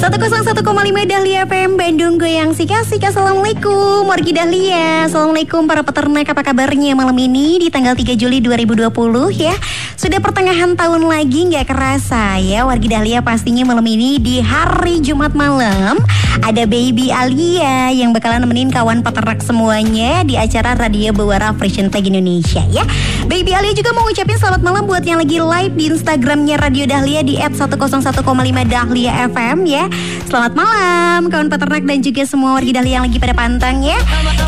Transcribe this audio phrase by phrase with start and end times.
[0.00, 0.64] 101,5
[1.04, 5.04] Dahlia FM Bandung Goyang Sika Sika Assalamualaikum Wargi Dahlia.
[5.04, 8.88] Assalamualaikum para peternak Apa kabarnya malam ini di tanggal 3 Juli 2020
[9.36, 9.52] ya?
[10.00, 12.64] Sudah pertengahan tahun lagi nggak kerasa ya?
[12.64, 16.00] Wargi Dahlia pastinya malam ini di hari Jumat malam
[16.48, 22.08] Ada Baby Alia yang bakalan nemenin kawan peternak semuanya Di acara Radio Bewara Fashion Flag
[22.08, 22.88] Indonesia ya?
[23.28, 27.20] Baby Alia juga mau ngucapin selamat malam buat yang lagi live di Instagramnya Radio Dahlia
[27.20, 28.24] di at 101,5
[28.64, 29.89] Dahlia FM ya
[30.30, 33.98] Selamat malam kawan peternak dan juga semua wargi Dahlia yang lagi pada pantang ya.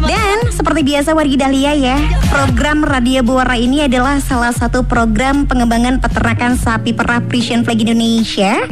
[0.07, 1.97] Dan seperti biasa wargi Dahlia ya,
[2.31, 8.63] program Radio Buara ini adalah salah satu program pengembangan peternakan sapi perah Frisian Flag Indonesia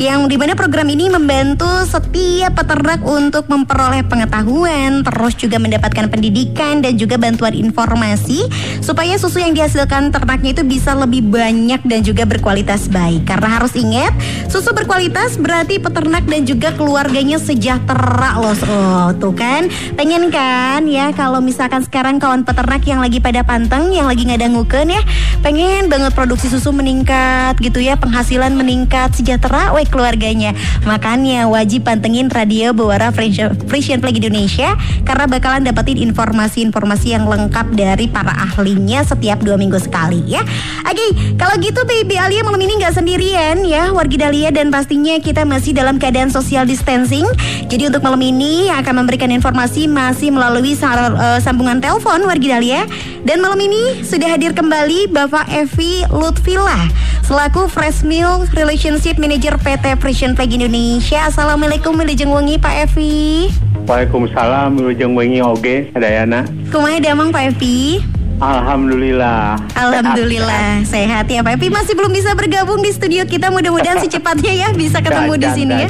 [0.00, 6.80] yang di mana program ini membantu setiap peternak untuk memperoleh pengetahuan, terus juga mendapatkan pendidikan
[6.80, 8.48] dan juga bantuan informasi
[8.80, 13.28] supaya susu yang dihasilkan ternaknya itu bisa lebih banyak dan juga berkualitas baik.
[13.28, 14.16] Karena harus ingat,
[14.48, 18.56] susu berkualitas berarti peternak dan juga keluarganya sejahtera loh.
[18.66, 19.70] Oh, tuh kan.
[19.94, 24.90] Pengen kan ya kalau misalkan sekarang kawan peternak yang lagi pada panteng, yang lagi ngadangukeun
[24.90, 25.02] ya,
[25.40, 30.52] pengen banget produksi susu meningkat gitu ya, penghasilan meningkat, sejahtera we keluarganya.
[30.84, 34.74] Makanya wajib pantengin radio Bewara Frisian Flag Indonesia
[35.06, 40.42] karena bakalan dapetin informasi-informasi yang lengkap dari para ahlinya setiap dua minggu sekali ya.
[40.84, 45.46] Oke, kalau gitu Baby Alia malam ini nggak sendirian ya, wargi Dahlia dan pastinya kita
[45.46, 47.24] masih dalam keadaan social distancing.
[47.70, 52.82] Jadi untuk malam ini akan memberikan informasi masih melalui uh, sambungan telepon wargi Dahlia.
[53.22, 56.90] Dan malam ini sudah hadir kembali Bapak Evi Lutfila
[57.30, 61.30] selaku Fresh Milk Relationship Manager PT Frisian Flag Indonesia.
[61.30, 63.46] Assalamualaikum Wilujeng Wengi Pak Evi.
[63.86, 66.42] Waalaikumsalam Wilujeng Wengi Oge Sadayana.
[66.74, 68.02] Kumaha damang Pak Evi?
[68.40, 69.60] Alhamdulillah.
[69.76, 74.52] Alhamdulillah sehat, sehat ya Pak Evi masih belum bisa bergabung di studio kita mudah-mudahan secepatnya
[74.56, 75.88] ya bisa ketemu di sini ya.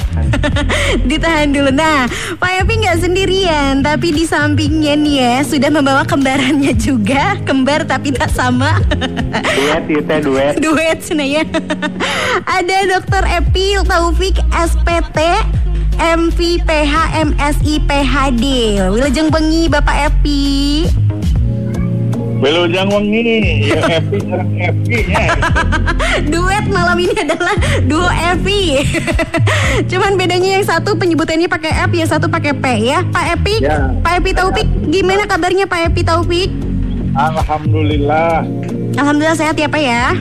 [1.08, 1.70] Ditahan dulu.
[1.70, 2.10] Nah,
[2.42, 8.10] Pak Evi nggak sendirian tapi di sampingnya nih ya sudah membawa kembarannya juga, kembar tapi
[8.10, 8.82] tak sama.
[9.30, 10.54] duet kita duet.
[10.58, 11.46] duet sini ya.
[12.50, 15.18] Ada Dokter Epi Taufik SPT
[16.02, 16.94] MVPH
[17.30, 18.44] MSI PHD.
[18.90, 21.09] Wilujeng bengi Bapak Epi.
[22.40, 25.28] Wilujeng wengi, ya Evi sareng Evi ya.
[26.32, 27.52] Duet malam ini adalah
[27.84, 28.80] duo Evi.
[29.92, 33.04] Cuman bedanya yang satu penyebutannya pakai F, yang satu pakai P ya.
[33.12, 33.92] Pak Epi, ya.
[34.00, 36.48] Pak Epi Taufik, gimana kabarnya Pak Epi Taufik?
[37.12, 38.48] Alhamdulillah.
[38.96, 40.16] Alhamdulillah sehat ya Pak ya.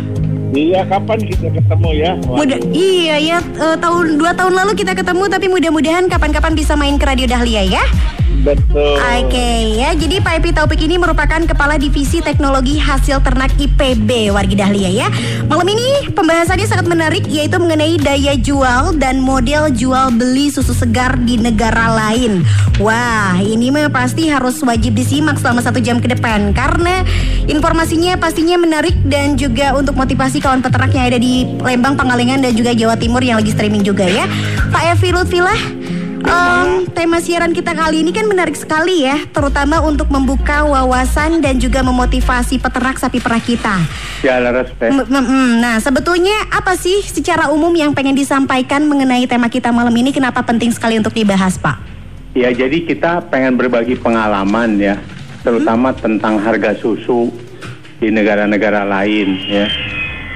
[0.49, 2.11] Iya, kapan kita ketemu ya?
[2.25, 6.97] Muda, iya ya, uh, tahun dua tahun lalu kita ketemu, tapi mudah-mudahan kapan-kapan bisa main
[6.97, 7.83] ke Radio Dahlia ya.
[8.39, 8.95] Betul.
[8.95, 14.31] Oke okay, ya, jadi Pak Epi Taufik ini merupakan Kepala Divisi Teknologi Hasil Ternak IPB
[14.31, 15.07] Wargi Dahlia ya.
[15.51, 21.19] Malam ini pembahasannya sangat menarik yaitu mengenai daya jual dan model jual beli susu segar
[21.27, 22.47] di negara lain.
[22.79, 27.03] Wah, ini mah pasti harus wajib disimak selama satu jam ke depan karena
[27.51, 32.55] informasinya pastinya menarik dan juga untuk motivasi kawan peternak yang ada di Lembang, Pangalengan dan
[32.55, 34.23] juga Jawa Timur yang lagi streaming juga ya.
[34.71, 35.78] Pak Evi Lutfilah
[36.19, 41.55] Um, tema siaran kita kali ini kan menarik sekali ya, terutama untuk membuka wawasan dan
[41.55, 43.79] juga memotivasi peternak sapi perah kita.
[44.19, 44.91] Ya, respect.
[45.63, 50.11] Nah, sebetulnya apa sih secara umum yang pengen disampaikan mengenai tema kita malam ini?
[50.11, 51.79] Kenapa penting sekali untuk dibahas, Pak?
[52.35, 54.99] Ya, jadi kita pengen berbagi pengalaman ya,
[55.41, 55.99] terutama hmm?
[56.03, 57.31] tentang harga susu
[58.03, 59.67] di negara-negara lain ya.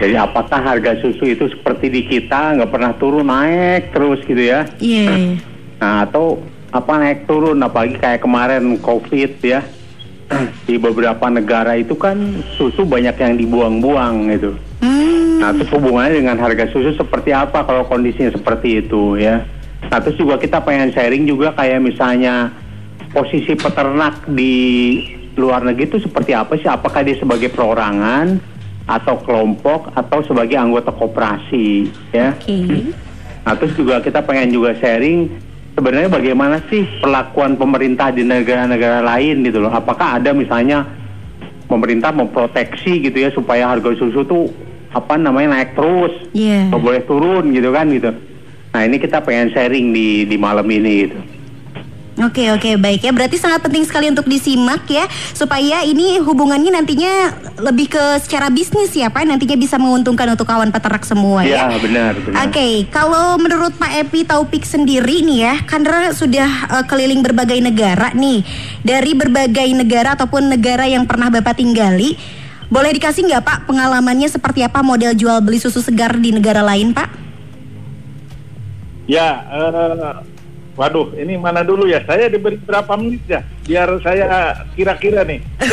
[0.02, 4.68] Jadi apakah harga susu itu seperti di kita nggak pernah turun naik terus gitu ya?
[4.80, 5.12] Iya.
[5.12, 5.53] Yeah.
[5.84, 6.40] Nah, atau
[6.72, 9.68] apa naik turun apalagi kayak kemarin Covid ya.
[10.68, 14.56] Di beberapa negara itu kan susu banyak yang dibuang-buang gitu.
[14.80, 15.44] Hmm.
[15.44, 19.44] Nah, itu hubungannya dengan harga susu seperti apa kalau kondisinya seperti itu ya.
[19.92, 22.56] Nah, terus juga kita pengen sharing juga kayak misalnya
[23.12, 24.56] posisi peternak di
[25.36, 26.72] luar negeri itu seperti apa sih?
[26.72, 28.40] Apakah dia sebagai perorangan
[28.88, 32.40] atau kelompok atau sebagai anggota koperasi ya?
[32.40, 32.96] Okay.
[33.44, 39.46] Nah, terus juga kita pengen juga sharing sebenarnya bagaimana sih perlakuan pemerintah di negara-negara lain
[39.46, 39.74] gitu loh?
[39.74, 40.86] Apakah ada misalnya
[41.66, 44.50] pemerintah memproteksi gitu ya supaya harga susu tuh
[44.94, 46.70] apa namanya naik terus, yeah.
[46.70, 48.14] nggak boleh turun gitu kan gitu.
[48.74, 51.18] Nah ini kita pengen sharing di di malam ini gitu.
[52.14, 57.34] Oke oke baik ya berarti sangat penting sekali untuk disimak ya supaya ini hubungannya nantinya
[57.58, 61.74] lebih ke secara bisnis ya Pak nantinya bisa menguntungkan untuk kawan peternak semua ya.
[61.74, 62.46] Ya, benar, benar.
[62.46, 68.14] Oke kalau menurut Pak Epi Taufik sendiri nih ya karena sudah eh, keliling berbagai negara
[68.14, 68.46] nih
[68.86, 72.14] dari berbagai negara ataupun negara yang pernah Bapak tinggali
[72.70, 76.94] boleh dikasih nggak Pak pengalamannya seperti apa model jual beli susu segar di negara lain
[76.94, 77.10] Pak?
[79.10, 80.33] Ya, eh,
[80.74, 82.02] waduh, ini mana dulu ya?
[82.04, 83.42] Saya diberi berapa menit ya?
[83.64, 85.40] Biar saya kira-kira nih.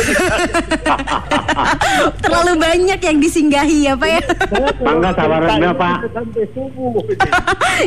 [2.23, 4.21] Terlalu banyak yang disinggahi ya Pak ya.
[4.79, 5.97] Mangga tawarannya, Pak.
[6.13, 7.01] Sampai subuh.
[7.03, 7.19] ini.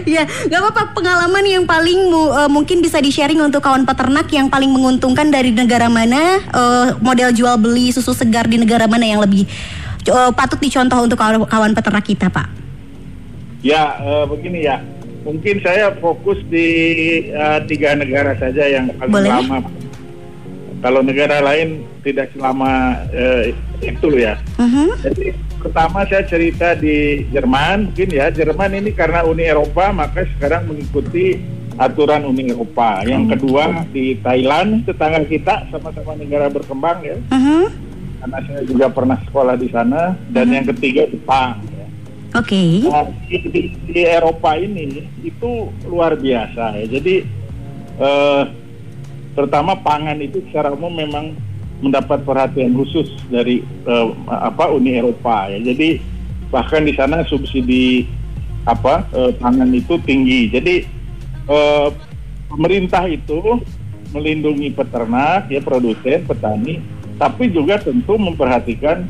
[0.18, 4.50] Ya, nggak apa-apa pengalaman yang paling mu- eh, mungkin bisa di-sharing untuk kawan peternak yang
[4.50, 9.22] paling menguntungkan dari negara mana, eh, model jual beli susu segar di negara mana yang
[9.22, 9.46] lebih
[10.04, 12.48] eh, patut dicontoh untuk kawan, kawan peternak kita, Pak.
[13.64, 14.76] Ya, eh, begini ya.
[15.24, 16.68] Mungkin saya fokus di
[17.32, 19.32] eh, tiga negara saja yang paling Boleh.
[19.32, 19.58] lama.
[20.84, 24.36] Kalau negara lain tidak selama eh, itu ya.
[24.60, 25.00] Mhm.
[25.00, 25.26] Jadi
[25.64, 31.40] pertama saya cerita di Jerman, mungkin ya Jerman ini karena Uni Eropa maka sekarang mengikuti
[31.80, 33.00] aturan Uni Eropa.
[33.02, 37.16] Yang kedua di Thailand, tetangga kita sama-sama negara berkembang ya.
[37.32, 37.64] Mhm.
[38.20, 40.16] Karena saya juga pernah sekolah di sana.
[40.32, 41.60] Dan yang ketiga Jepang.
[42.34, 42.82] Oke.
[42.82, 46.86] Nah, di, di- Eropa ini itu luar biasa ya.
[46.90, 47.22] Jadi
[48.02, 48.42] eh,
[49.38, 51.38] pertama pangan itu secara umum memang
[51.78, 55.62] mendapat perhatian khusus dari eh, apa Uni Eropa ya.
[55.62, 56.02] Jadi
[56.50, 58.10] bahkan di sana subsidi
[58.66, 60.50] apa eh, pangan itu tinggi.
[60.50, 60.74] Jadi
[61.46, 61.88] eh,
[62.50, 63.62] pemerintah itu
[64.10, 66.82] melindungi peternak ya produsen petani,
[67.14, 69.06] tapi juga tentu memperhatikan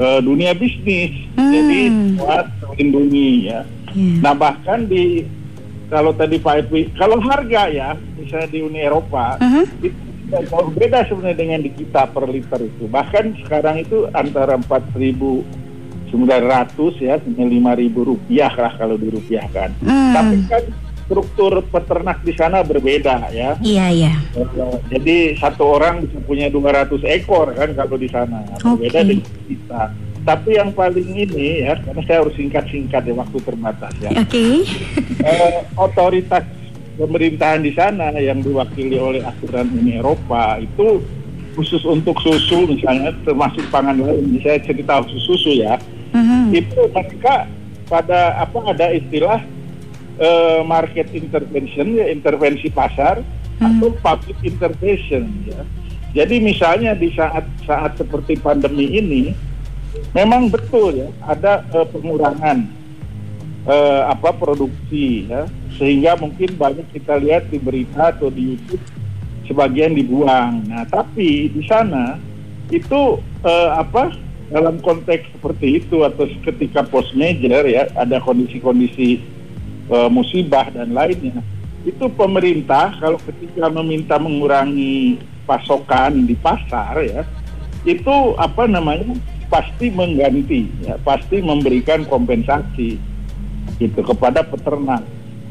[0.00, 1.12] eh, dunia bisnis.
[1.36, 1.52] Hmm.
[1.52, 1.80] Jadi
[2.16, 3.60] buat melindungi ya.
[3.90, 4.22] Ya.
[4.22, 5.26] Nah bahkan di
[5.90, 9.64] kalau tadi Pak Epi, kalau harga ya misalnya di Uni Eropa Mhm.
[9.82, 9.98] itu
[10.30, 12.86] tidak jauh beda sebenarnya dengan di kita per liter itu.
[12.86, 15.42] Bahkan sekarang itu antara 4.900
[17.02, 19.74] ya sampai 5.000 rupiah lah kalau dirupiahkan.
[19.82, 20.14] Hmm.
[20.14, 20.62] Tapi kan
[21.10, 23.58] struktur peternak di sana berbeda ya.
[23.58, 24.14] Iya, iya.
[24.38, 24.46] Eh,
[24.94, 28.46] Jadi satu orang bisa punya 200 ekor kan kalau di sana.
[28.62, 29.10] Berbeda Oke.
[29.10, 29.82] dengan kita.
[30.20, 34.14] Tapi yang paling ini ya, karena saya harus singkat-singkat ya waktu terbatas ya.
[34.14, 34.62] Oke.
[35.20, 36.48] Eh, otoritas
[36.96, 41.04] pemerintahan di sana yang diwakili oleh aturan Uni Eropa itu
[41.52, 44.40] khusus untuk susu misalnya termasuk pangan lain.
[44.40, 45.76] Saya cerita khusus susu ya
[46.16, 46.56] Mhm.
[46.56, 47.44] itu mereka
[47.84, 49.44] pada apa ada istilah
[50.20, 53.24] eh, market intervention ya intervensi pasar
[53.60, 55.64] atau public intervention ya.
[56.10, 59.32] Jadi misalnya di saat saat seperti pandemi ini
[60.12, 62.68] memang betul ya ada eh, pengurangan
[63.64, 65.48] eh, apa produksi ya
[65.80, 68.84] sehingga mungkin banyak kita lihat di berita atau di YouTube
[69.48, 70.62] sebagian dibuang.
[70.70, 72.20] Nah, tapi di sana
[72.70, 74.14] itu eh, apa
[74.50, 79.22] dalam konteks seperti itu atau ketika post major ya ada kondisi-kondisi
[79.90, 81.42] eh, musibah dan lainnya
[81.82, 87.22] itu pemerintah kalau ketika meminta mengurangi pasokan di pasar ya
[87.82, 89.16] itu apa namanya
[89.48, 93.00] pasti mengganti ya pasti memberikan kompensasi
[93.76, 95.02] gitu kepada peternak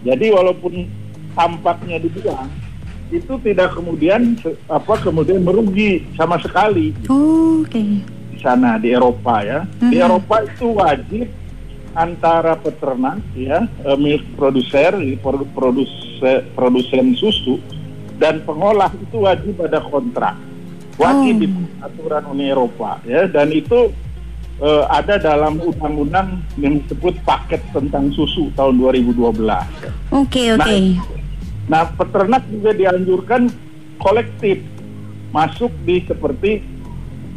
[0.05, 0.85] jadi walaupun
[1.33, 2.47] tampaknya dibuang
[3.09, 4.37] itu tidak kemudian
[4.69, 7.81] apa kemudian merugi sama sekali Oh, Oke.
[8.05, 9.65] di sana di Eropa ya.
[9.81, 10.05] Di Mhm.
[10.05, 11.25] Eropa itu wajib
[11.91, 13.65] antara peternak ya,
[13.95, 17.57] milk producer, jadi produ- produse- produsen susu
[18.15, 20.35] dan pengolah itu wajib ada kontrak.
[20.95, 21.39] Wajib Oh.
[21.39, 21.47] di
[21.79, 23.89] aturan Uni Eropa ya dan itu
[24.59, 29.63] eh, ada dalam undang-undang yang disebut paket tentang susu tahun 2012.
[30.11, 30.77] Oke, oke.
[31.71, 33.47] Nah, peternak juga dianjurkan
[33.95, 34.59] kolektif
[35.31, 36.59] masuk di seperti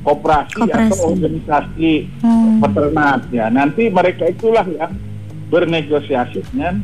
[0.02, 0.90] koperasi, Koperasi.
[0.90, 2.58] atau organisasi Hmm.
[2.58, 3.46] peternak ya.
[3.48, 4.92] Nanti mereka itulah yang
[5.48, 6.82] bernegosiasi dengan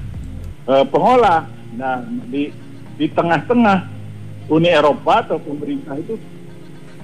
[0.69, 1.49] eh, pengolah.
[1.75, 2.53] Nah, di
[2.95, 3.89] di tengah-tengah
[4.49, 6.17] Uni Eropa atau pemerintah itu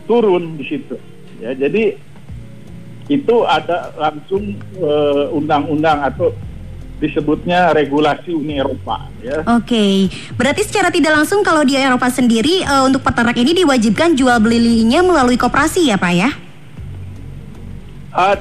[0.05, 0.97] turun di situ.
[1.41, 1.97] Ya, jadi
[3.07, 6.33] itu ada langsung eh, undang-undang atau
[7.05, 9.45] disebutnya regulasi Uni Eropa ya.
[9.53, 14.41] Oke, berarti secara tidak langsung kalau di Eropa sendiri eh, untuk peternak ini diwajibkan jual
[14.41, 16.31] belinya melalui koperasi ya Pak ya?
[18.15, 18.39] Uh,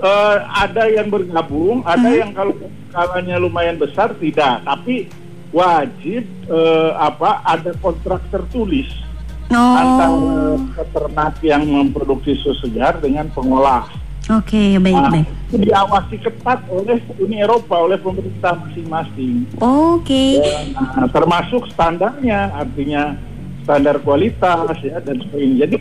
[0.00, 2.18] uh, ada yang bergabung, ada Mhm.
[2.18, 2.54] yang kalau
[2.88, 5.06] skalanya lumayan besar tidak, tapi
[5.52, 8.88] wajib uh, apa ada kontrak tertulis
[9.52, 13.84] antara Oh, peternak yang memproduksi susu segar dengan pengolah.
[14.30, 15.26] Oke, baik Nah, baik.
[15.52, 19.50] diawasi ketat oleh Uni Eropa, oleh pemerintah masing-masing.
[19.58, 20.38] Oke.
[20.72, 23.18] Nah, termasuk standarnya, artinya
[23.66, 25.66] standar kualitas ya dan sebagainya.
[25.66, 25.76] Jadi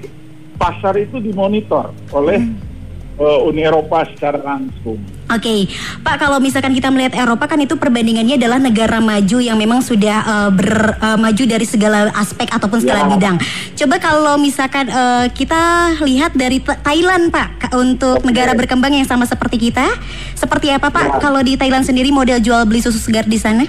[0.58, 2.50] pasar itu dimonitor oleh
[3.22, 4.98] Uni Eropa secara langsung.
[5.32, 5.70] Oke,
[6.04, 10.18] Pak kalau misalkan kita melihat Eropa kan itu perbandingannya adalah negara maju yang memang sudah
[10.22, 13.10] eh, ber, eh, maju dari segala aspek ataupun segala Ya.
[13.16, 13.36] bidang.
[13.80, 15.62] Coba kalau misalkan eh, kita
[16.04, 18.28] lihat dari Th- Thailand Pak untuk Oke.
[18.28, 19.88] negara berkembang yang sama seperti kita,
[20.36, 21.20] seperti apa Pak Ya.
[21.24, 23.64] kalau di Thailand sendiri model jual beli susu segar di sana?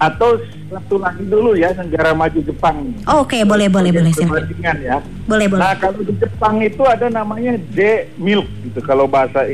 [0.00, 0.40] Atau
[0.72, 2.96] satu lagi dulu ya negara maju Jepang.
[3.20, 4.12] Oke, boleh boleh boleh.
[4.16, 4.96] Perbandingan ya.
[5.28, 5.60] Boleh boleh.
[5.60, 9.44] Nah kalau di Jepang itu ada namanya J milk gitu kalau bahasa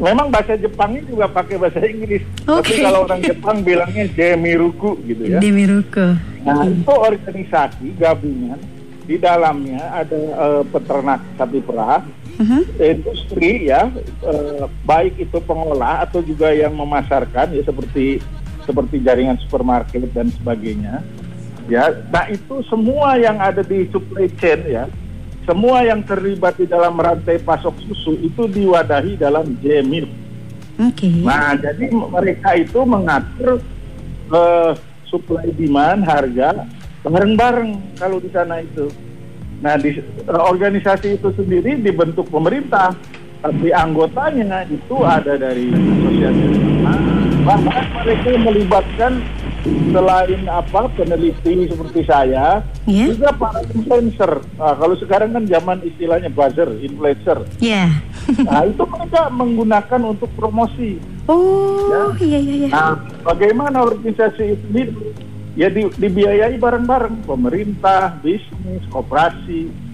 [0.00, 2.80] Memang bahasa Jepangnya juga pakai bahasa Inggris, tapi Oke.
[2.80, 5.44] kalau orang Jepang bilangnya J miruku gitu ya.
[5.44, 6.16] Demiruko.
[6.40, 8.56] Nah, itu organisasi gabungan
[9.04, 12.00] di dalamnya ada eh, peternak sapi perah,
[12.40, 12.60] Mhm.
[12.80, 13.92] industri ya,
[14.24, 18.24] eh, baik itu pengolah atau juga yang memasarkan ya seperti
[18.64, 21.04] seperti jaringan supermarket dan sebagainya.
[21.70, 24.84] Ya, nah itu semua yang ada di supply chain ya,
[25.46, 30.06] semua yang terlibat di dalam rantai pasok susu itu diwadahi dalam JMIL.
[30.80, 31.10] Oke.
[31.22, 33.60] Nah, jadi mereka itu mengatur
[34.32, 34.72] eh,
[35.10, 36.64] supply demand harga
[37.04, 38.88] bareng-bareng kalau di sana itu.
[39.60, 42.96] Nah, di eh, organisasi itu sendiri dibentuk pemerintah,
[43.40, 46.60] tapi anggotanya itu ada dari sosialisasi.
[47.40, 49.12] Bahkan mereka melibatkan
[49.92, 53.08] selain apa peneliti seperti saya, Ya.
[53.12, 54.44] juga para influencer.
[54.56, 57.44] Nah, kalau sekarang kan zaman istilahnya buzzer, influencer.
[57.60, 57.88] Ya.
[58.44, 61.00] Nah, itu mereka menggunakan untuk promosi.
[61.28, 62.68] Oh, iya iya iya.
[62.68, 62.92] Nah,
[63.24, 64.96] bagaimana organisasi hidup?
[65.58, 69.89] Ya di, dibiayai bareng-bareng pemerintah, bisnis, koperasi.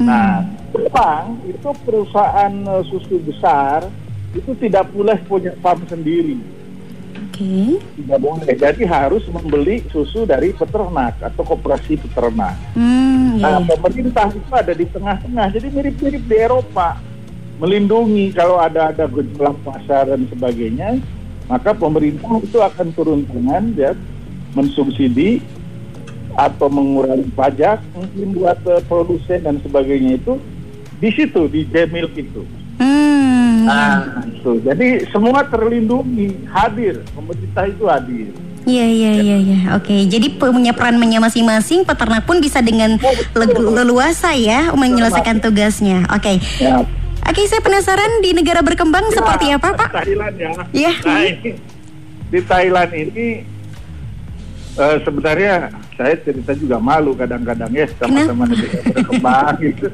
[0.00, 3.88] Nah, Jepang itu perusahaan eh, susu besar
[4.30, 6.38] itu tidak boleh punya farm sendiri,
[7.18, 7.82] Oke.
[7.98, 8.46] tidak boleh.
[8.54, 12.54] Jadi harus membeli susu dari peternak atau koperasi peternak.
[12.78, 13.58] Hmm, iya.
[13.58, 13.66] Nah, iya.
[13.74, 17.02] pemerintah itu ada di tengah-tengah, jadi mirip-mirip di Eropa,
[17.58, 21.02] melindungi kalau ada ada gejolak pasar dan sebagainya,
[21.50, 23.92] maka pemerintah itu akan turun tangan, ya,
[24.54, 25.42] mensubsidi
[26.40, 30.40] atau mengurangi pajak mungkin buat eh, produsen dan sebagainya itu
[30.96, 32.42] di situ di Jemilk itu.
[32.80, 33.68] Hmm.
[33.68, 34.56] Nah, itu.
[34.64, 38.32] Jadi semua terlindungi, hadir, pemerintah itu hadir.
[38.68, 39.58] Iya iya iya iya.
[39.76, 43.00] Oke, jadi punya perannya masing-masing, peternak pun bisa dengan
[43.32, 46.04] le- leluasa ya menyelesaikan tugasnya.
[46.12, 46.40] Oke.
[46.60, 46.84] Ya,
[47.28, 49.88] Oke, saya penasaran di negara berkembang Ya, seperti apa, Pak?
[49.92, 50.50] Thailand ya.
[50.72, 50.92] Iya.
[51.04, 51.50] Nah, ini,
[52.32, 53.26] di Thailand ini
[54.72, 55.54] eh, sebenarnya
[55.94, 59.86] saya cerita juga malu kadang-kadang ya sama-sama negara berkembang gitu.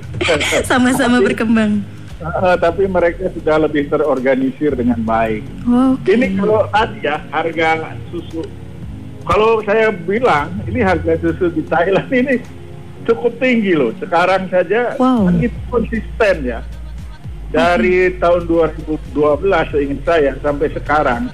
[0.63, 1.73] Sama-sama berkembang.
[2.17, 5.45] eh, tapi mereka sudah lebih terorganisir dengan baik.
[5.65, 6.13] Oke.
[6.13, 7.71] Ini kalau tadi ya harga
[8.09, 8.41] susu,
[9.23, 12.41] kalau saya bilang ini harga susu di Thailand ini
[13.05, 13.93] cukup tinggi loh.
[13.97, 15.29] Sekarang saja Wow.
[15.29, 16.61] kan itu konsisten ya.
[17.47, 19.15] Dari tahun 2012
[19.71, 21.31] seingat saya sampai sekarang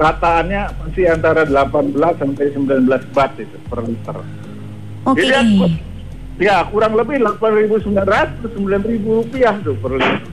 [0.00, 4.16] rataannya masih antara 18 sampai 19 baht itu per liter.
[5.04, 5.20] Oke.
[5.20, 5.76] Jadi aku-
[6.40, 8.80] ya kurang lebih 8.900 9.000
[9.20, 10.24] rupiah tuh per liter.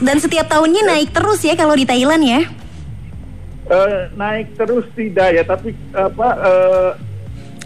[0.00, 2.40] Dan setiap tahunnya naik terus ya kalau di Thailand ya?
[3.62, 6.90] Eh, naik terus tidak ya, tapi apa eh,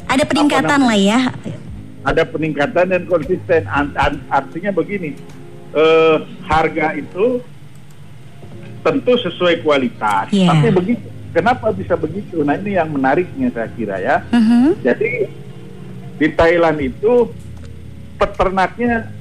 [0.07, 0.87] Ada peningkatan namanya?
[0.87, 1.21] lah ya.
[2.07, 3.67] ada peningkatan dan konsisten.
[4.29, 5.19] Artinya begini,
[5.73, 7.43] eh, harga itu
[8.81, 10.31] tentu sesuai kualitas.
[10.31, 10.55] Iya.
[10.55, 11.07] Tapi begitu,
[11.37, 12.41] kenapa bisa begitu?
[12.41, 14.17] Nah ini yang menariknya saya kira ya.
[14.33, 14.81] Mhm.
[14.81, 15.29] Jadi
[16.17, 17.29] di Thailand itu
[18.17, 19.13] peternaknya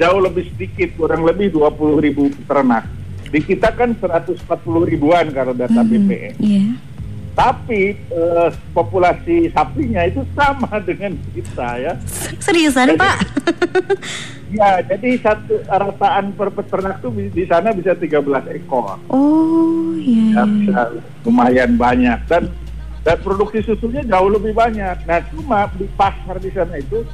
[0.00, 2.88] jauh lebih sedikit, kurang lebih 20 ribu peternak.
[3.28, 5.90] Di kita kan 140 ribuan kalau data Mhm.
[5.92, 6.34] BPS.
[6.40, 6.64] Iya.
[7.32, 11.92] Tapi eh, populasi sapinya itu sama dengan kita ya.
[12.42, 13.16] Seriusan, Jadi- Pak?
[14.50, 18.18] Ya, jadi satu rataan per peternak tuh di, sana bisa 13
[18.58, 18.98] ekor.
[19.06, 20.42] oh, iya.
[20.42, 20.42] Ya, iya.
[20.42, 20.82] bisa
[21.22, 22.50] lumayan banyak dan
[23.06, 25.06] dan produksi susunya jauh lebih banyak.
[25.06, 27.06] Nah, cuma di pasar di sana itu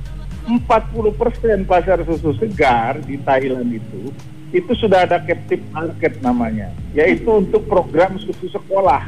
[0.49, 4.09] 40% pasar susu segar di Thailand itu
[4.57, 9.05] itu sudah ada captive market namanya, yaitu untuk program susu sekolah.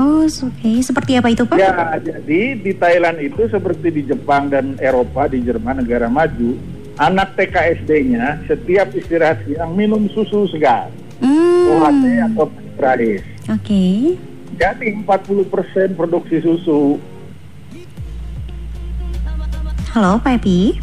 [0.00, 0.70] Oh, oke.
[0.80, 1.56] Seperti apa itu, Pak?
[1.60, 6.56] Ya, jadi di Thailand itu seperti di Jepang dan Eropa, di Jerman negara maju,
[6.96, 10.88] anak TKSD-nya setiap istirahat siang minum susu segar,
[11.20, 11.82] Hmm.
[12.32, 12.48] atau.
[13.52, 14.16] Oke.
[14.58, 17.00] Jadi 40% produksi susu.
[19.92, 20.80] Halo, Pak Evi.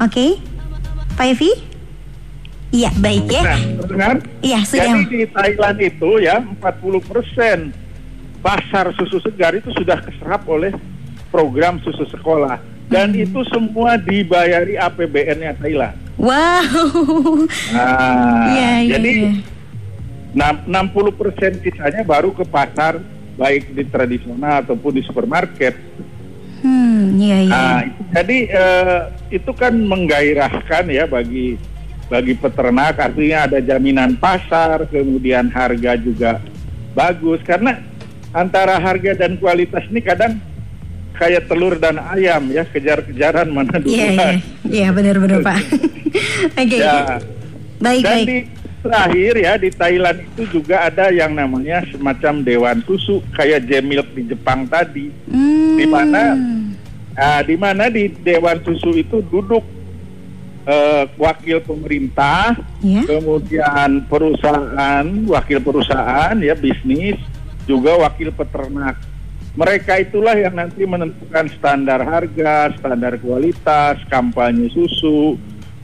[0.00, 0.38] Oke.
[1.18, 1.69] Pak Evi?
[2.70, 3.42] Iya, baik ya.
[3.42, 4.14] Nah, terdengar?
[4.40, 4.86] Iya, sudah.
[4.86, 7.74] Jadi di Thailand itu ya 40%
[8.40, 10.72] pasar susu segar itu sudah keserap oleh
[11.28, 13.22] program susu sekolah dan Hmm.
[13.22, 15.98] itu semua dibayari APBN-nya Thailand.
[16.14, 17.42] Wow.
[17.74, 19.12] Nah, Iya, iya, jadi
[20.30, 23.02] enam- 60% sisanya baru ke pasar
[23.34, 25.74] baik di tradisional ataupun di supermarket.
[26.60, 27.50] Hmm, iya iya.
[27.50, 27.80] Nah,
[28.14, 28.98] jadi eh,
[29.32, 31.56] itu kan menggairahkan ya bagi
[32.10, 36.42] bagi peternak artinya ada jaminan pasar, kemudian harga juga
[36.90, 37.78] bagus karena
[38.30, 40.42] antara harga dan kualitas ini kadang
[41.14, 44.10] kayak telur dan ayam ya kejar-kejaran mana Iya duluan.
[44.10, 44.30] iya.
[44.66, 45.58] Iya benar-benar Pak.
[46.60, 46.76] Oke.
[46.76, 47.22] Ya.
[47.78, 48.26] Baik Dan baik.
[48.26, 48.38] di
[48.80, 54.22] terakhir ya di Thailand itu juga ada yang namanya semacam dewan susu kayak Jemilk di
[54.26, 55.14] Jepang tadi.
[55.30, 55.78] Hmm.
[55.78, 56.22] di mana
[57.10, 59.60] Nah, di mana di Dewan Susu itu duduk
[60.66, 63.04] eh, wakil pemerintah, Ya.
[63.04, 67.16] kemudian perusahaan, wakil perusahaan ya bisnis,
[67.64, 68.96] juga wakil peternak.
[69.58, 75.34] Mereka itulah yang nanti menentukan standar harga, standar kualitas, kampanye susu,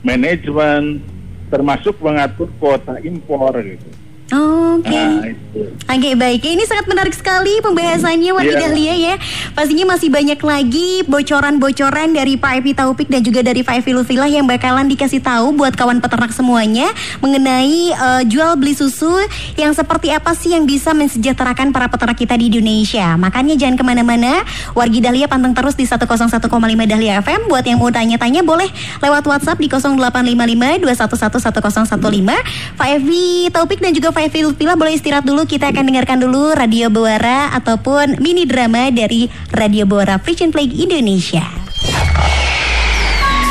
[0.07, 1.03] manajemen,
[1.51, 3.87] termasuk mengatur kuota impor gitu.
[4.27, 4.91] Oke.
[4.91, 5.61] Nah, itu.
[5.87, 8.59] Oke baik, ini sangat menarik sekali pembahasannya Wargi Iya.
[8.59, 9.15] Dahlia ya.
[9.55, 14.27] Pastinya masih banyak lagi bocoran-bocoran dari Pak Epi Taufik dan juga dari Pak Evi Lutfilah
[14.27, 16.91] yang bakalan dikasih tahu buat kawan peternak semuanya
[17.23, 19.15] mengenai eh, jual beli susu
[19.55, 23.15] yang seperti apa sih yang bisa mensejahterakan para peternak kita di Indonesia.
[23.15, 24.43] Makanya jangan ke mana-mana,
[24.75, 26.51] Wargi Dahlia panteng terus di 101,5
[26.83, 27.47] Dahlia FM.
[27.47, 28.67] Buat yang mau tanya-tanya boleh
[28.99, 32.75] lewat WhatsApp di 0855 2111015.
[32.75, 35.45] Pak Evi Taufik dan juga Pak Evi Lutfilah boleh istirahat dulu.
[35.45, 41.45] Kita akan dengarkan dulu Radio Bawara ataupun mini drama dari Radio Bawara Frisian Flag Indonesia.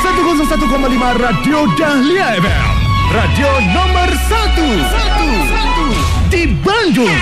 [0.03, 2.71] 101,5 Radio Dahlia FM.
[3.15, 7.19] Radio nomor 1 di Bandung.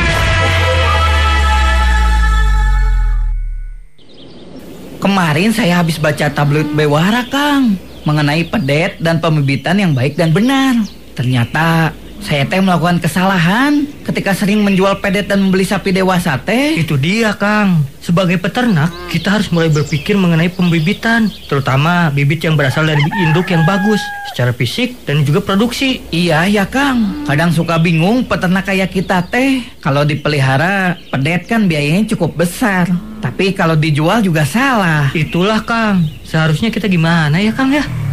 [4.98, 7.78] Kemarin saya habis baca tabloid Bewara, Kang,
[8.10, 10.82] mengenai pedet dan pembibitan yang baik dan benar.
[11.14, 16.80] Ternyata saya teh melakukan kesalahan ketika sering menjual pedet dan membeli sapi dewasa teh.
[16.80, 17.84] Itu dia, Kang.
[18.00, 23.66] Sebagai peternak, kita harus mulai berpikir mengenai pembibitan, terutama bibit yang berasal dari induk yang
[23.66, 23.98] bagus
[24.30, 26.04] secara fisik dan juga produksi.
[26.14, 29.64] Iya ya Kang, kadang suka bingung peternak kayak kita teh.
[29.82, 32.92] Kalau dipelihara pedet kan biayanya cukup besar,
[33.26, 35.10] tapi kalau dijual juga salah.
[35.18, 36.06] Itulah, Kang.
[36.28, 38.05] Seharusnya kita gimana ya, Kang ya?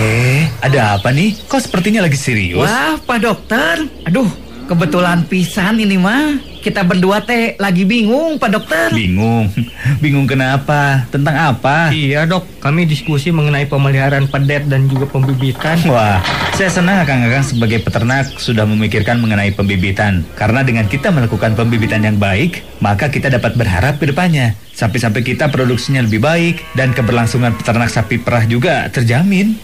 [0.00, 1.36] Eh, ada apa nih?
[1.44, 2.56] Kok sepertinya lagi serius?
[2.56, 4.32] Wah, Pak Dokter, aduh,
[4.64, 6.40] kebetulan pisan ini mah.
[6.60, 8.88] Kita berdua teh lagi bingung, Pak Dokter.
[8.92, 9.52] Bingung.
[10.04, 11.04] Bingung kenapa?
[11.12, 11.92] Tentang apa?
[11.92, 12.64] Iya, Dok.
[12.64, 15.76] Kami diskusi mengenai pemeliharaan pedet dan juga pembibitan.
[15.92, 16.20] Wah,
[16.56, 20.24] saya senang Akang-Akang sebagai peternak sudah memikirkan mengenai pembibitan.
[20.36, 24.56] Karena dengan kita melakukan pembibitan yang baik, maka kita dapat berharap ke depannya.
[24.80, 29.60] Sapi-sapi kita produksinya lebih baik dan keberlangsungan peternak sapi perah juga terjamin.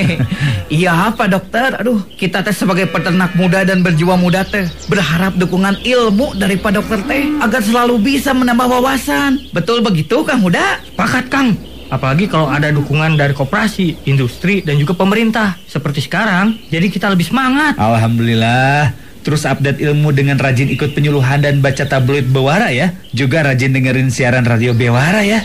[0.72, 1.76] iya, Pak Dokter.
[1.84, 6.80] Aduh, kita teh sebagai peternak muda dan berjiwa muda teh berharap dukungan ilmu dari Pak
[6.80, 9.52] Dokter teh agar selalu bisa menambah wawasan.
[9.52, 10.80] Betul begitu, Kang Muda?
[10.96, 11.52] Pakat, Kang.
[11.92, 15.60] Apalagi kalau ada dukungan dari koperasi, industri, dan juga pemerintah.
[15.68, 17.76] Seperti sekarang, jadi kita lebih semangat.
[17.76, 19.03] Alhamdulillah.
[19.24, 22.92] Terus update ilmu dengan rajin ikut penyuluhan dan baca tabloid Bewara ya.
[23.16, 25.40] Juga rajin dengerin siaran radio Bewara ya.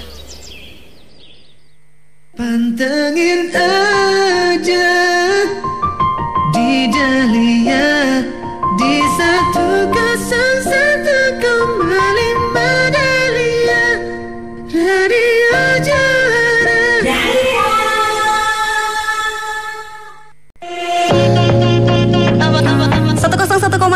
[2.36, 4.92] Pantengin aja
[6.52, 8.20] di Dahlia
[8.76, 12.04] di satu kosong satu koma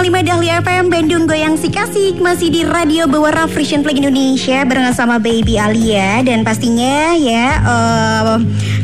[0.03, 4.91] 101,5 Dahlia FM Bandung Goyang si Kasih Masih di Radio Bawara Frisian Flag Indonesia Barengan
[4.91, 6.19] sama Baby Alia.
[6.27, 8.35] Dan pastinya ya eh,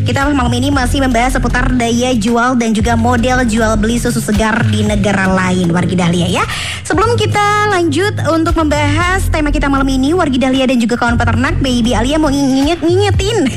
[0.04, 4.56] Kita malam ini masih membahas seputar daya jual Dan juga model jual beli susu segar
[4.68, 5.72] di negara lain.
[5.72, 6.44] Wargi Dahlia ya.
[6.84, 11.62] Sebelum kita lanjut untuk membahas tema kita malam ini Wargi Dahlia dan juga kawan peternak
[11.62, 13.38] Baby Alia mau nginget ngingetin.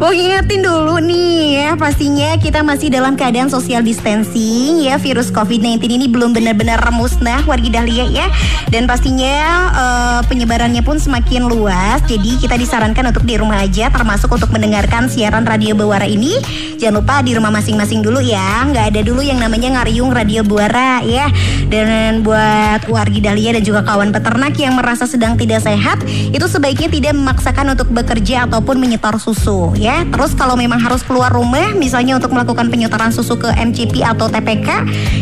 [0.00, 5.00] Mau ngingetin dulu nih ya Pastinya kita masih dalam keadaan social distancing ya.
[5.00, 8.26] Virus COVID-19 ini belum benar-benar musnah wargi Dahlia ya.
[8.68, 9.34] Dan pastinya
[9.72, 12.04] eh, penyebarannya pun semakin luas.
[12.04, 16.40] Jadi kita disarankan untuk di rumah aja Termasuk untuk mendengarkan mendengarkan siaran Radio Buara ini,
[16.80, 18.64] jangan lupa di rumah masing-masing dulu ya.
[18.64, 21.28] Nggak ada dulu yang namanya ngariung Radio Buara ya.
[21.68, 26.88] Dan buat wargi Dahlia dan juga kawan peternak yang merasa sedang tidak sehat, itu sebaiknya
[26.88, 30.08] tidak memaksakan untuk bekerja ataupun menyetor susu ya.
[30.08, 34.68] Terus kalau memang harus keluar rumah, misalnya untuk melakukan penyetoran susu ke MCP atau TPK,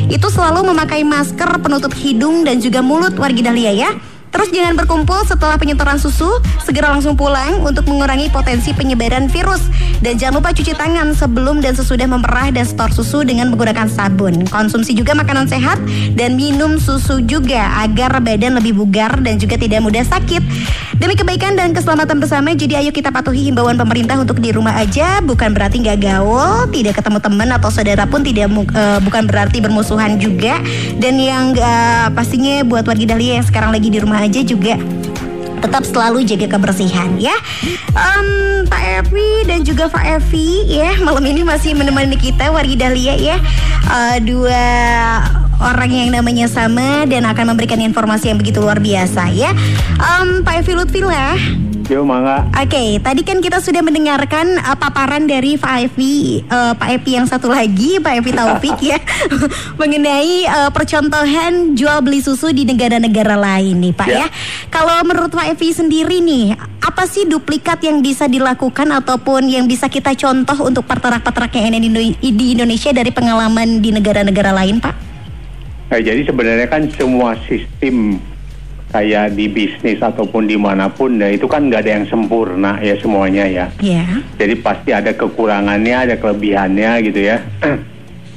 [0.07, 3.91] itu selalu memakai masker penutup hidung dan juga mulut wargi Dahlia ya.
[4.33, 9.61] Terus jangan berkumpul setelah penyetoran susu, segera langsung pulang untuk mengurangi potensi penyebaran virus.
[10.01, 14.49] Dan jangan lupa cuci tangan sebelum dan sesudah memerah dan setor susu dengan menggunakan sabun.
[14.49, 15.79] Konsumsi juga makanan sehat
[16.17, 20.43] dan minum susu juga agar badan lebih bugar dan juga tidak mudah sakit.
[20.97, 25.19] Demi kebaikan dan keselamatan bersama, jadi ayo kita patuhi himbauan pemerintah untuk di rumah aja.
[25.19, 30.17] Bukan berarti nggak gaul, tidak ketemu teman atau saudara pun tidak eh, bukan berarti bermusuhan
[30.23, 30.63] juga.
[31.03, 34.79] Dan yang eh, pastinya buat warga Dahlia yang sekarang lagi di rumah aja juga
[35.63, 37.35] tetap selalu jaga kebersihan ya.
[37.95, 38.27] Em,
[38.67, 43.37] Pak Evi dan juga Pak Evi ya malam ini masih menemani kita wargi Dahlia ya.
[43.87, 44.63] Eh, dua
[45.63, 49.55] orang yang namanya sama dan akan memberikan informasi yang begitu luar biasa ya.
[50.03, 51.39] Em, Pak Evi Lutfila.
[51.91, 52.47] Yo mangga.
[52.55, 57.27] Oke, tadi kan kita sudah mendengarkan uh, paparan dari Pak Evi, uh, Pak Evi yang
[57.27, 58.99] satu lagi, Pak Evi Taufik ya,
[59.81, 64.19] mengenai uh, percontohan jual beli susu di negara-negara lain nih Pak ya.
[64.23, 64.27] Ya.
[64.71, 69.91] Kalau menurut Pak Evi sendiri nih, apa sih duplikat yang bisa dilakukan ataupun yang bisa
[69.91, 71.83] kita contoh untuk peternak-peternak yang
[72.19, 74.95] di Indonesia dari pengalaman di negara-negara lain Pak?
[75.93, 78.17] Nah, jadi sebenarnya kan semua sistem
[78.93, 82.95] kayak di bisnis ataupun di mana pun, ya itu kan nggak ada yang sempurna ya
[83.01, 83.67] semuanya ya.
[83.81, 84.05] Ya.
[84.37, 87.41] Jadi pasti ada kekurangannya, ada kelebihannya gitu ya.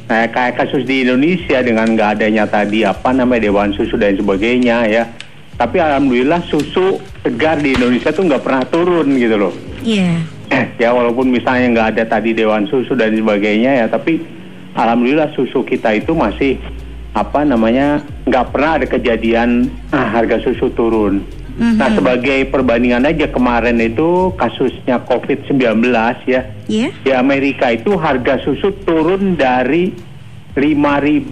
[0.05, 4.85] Nah, kayak kasus di Indonesia dengan nggak adanya tadi apa namanya dewan susu dan sebagainya
[4.85, 5.09] ya.
[5.57, 9.53] Tapi alhamdulillah susu segar di Indonesia tuh nggak pernah turun gitu loh.
[9.81, 10.21] Iya.
[10.83, 14.21] ya walaupun misalnya nggak ada tadi dewan susu dan sebagainya ya, tapi
[14.77, 16.61] alhamdulillah susu kita itu masih
[17.15, 21.23] apa namanya nggak pernah ada kejadian ah, harga susu turun.
[21.55, 25.87] Nah sebagai perbandingan aja kemarin itu kasusnya COVID-19
[26.27, 26.91] ya Iya.
[26.99, 29.95] di Amerika itu harga susu turun dari
[30.59, 31.31] 5.800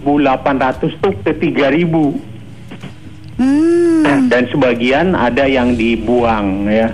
[1.04, 2.32] tuh ke 3.000
[3.34, 4.28] Hmm.
[4.32, 6.88] dan sebagian ada yang dibuang ya.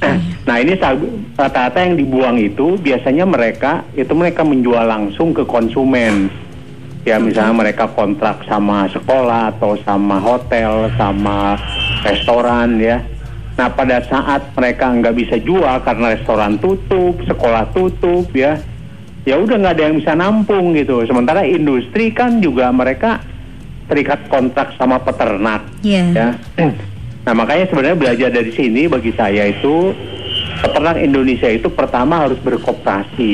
[0.48, 6.30] Nah ini rata-rata yang dibuang itu biasanya mereka itu mereka menjual langsung ke konsumen.
[7.00, 11.56] Ya misalnya mereka kontrak sama sekolah atau sama hotel, sama
[12.04, 13.00] restoran ya.
[13.56, 18.60] Nah pada saat mereka nggak bisa jual karena restoran tutup, sekolah tutup ya,
[19.24, 21.00] ya udah nggak ada yang bisa nampung gitu.
[21.08, 23.20] Sementara industri kan juga mereka
[23.88, 26.04] terikat kontrak sama peternak Iya.
[26.12, 26.28] ya.
[27.20, 29.92] Nah makanya sebenarnya belajar dari sini bagi saya itu
[30.64, 33.32] peternak Indonesia itu pertama harus berkooperasi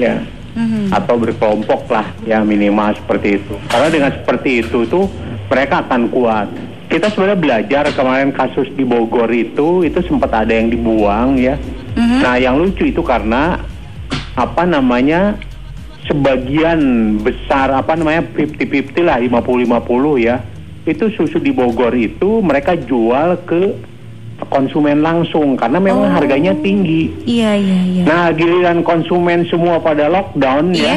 [0.00, 0.24] ya
[0.56, 0.88] Mhm.
[0.88, 3.54] atau berkelompok lah ya minimal seperti itu.
[3.68, 5.04] Karena dengan seperti itu tuh
[5.52, 6.48] mereka akan kuat.
[6.88, 11.60] Kita sebenarnya belajar kemarin kasus di Bogor itu itu sempat ada yang dibuang ya.
[11.96, 13.60] Nah yang lucu itu karena
[14.36, 15.36] apa namanya
[16.06, 16.80] sebagian
[17.20, 20.36] besar apa namanya 50-50 lah 50-50 ya
[20.86, 23.74] itu susu di Bogor itu mereka jual ke
[24.48, 26.14] konsumen langsung karena memang Oh.
[26.14, 27.10] harganya tinggi.
[27.22, 28.02] Iya, iya, iya.
[28.02, 30.96] Nah giliran konsumen semua pada lockdown Iya.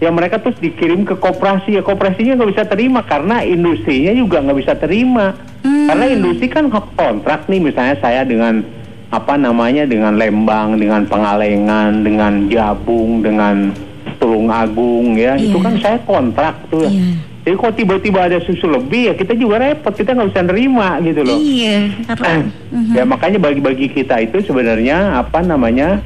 [0.00, 4.58] ya mereka terus dikirim ke koperasi ya koperasinya nggak bisa terima karena industrinya juga nggak
[4.58, 5.86] bisa terima Hmm.
[5.86, 8.64] karena industri kan hak kontrak nih misalnya saya dengan
[9.10, 13.74] apa namanya dengan Lembang dengan Pengalengan dengan Jabung dengan
[14.16, 15.62] Tulung Agung ya itu Iya.
[15.62, 17.18] kan saya kontrak tuh Iya.
[17.40, 19.96] Jadi kok tiba-tiba ada susu lebih ya kita juga repot.
[19.96, 21.40] Kita nggak bisa nerima gitu loh.
[21.40, 22.92] Iya, karena Mhm.
[22.92, 26.04] ya makanya bagi-bagi kita itu sebenarnya apa namanya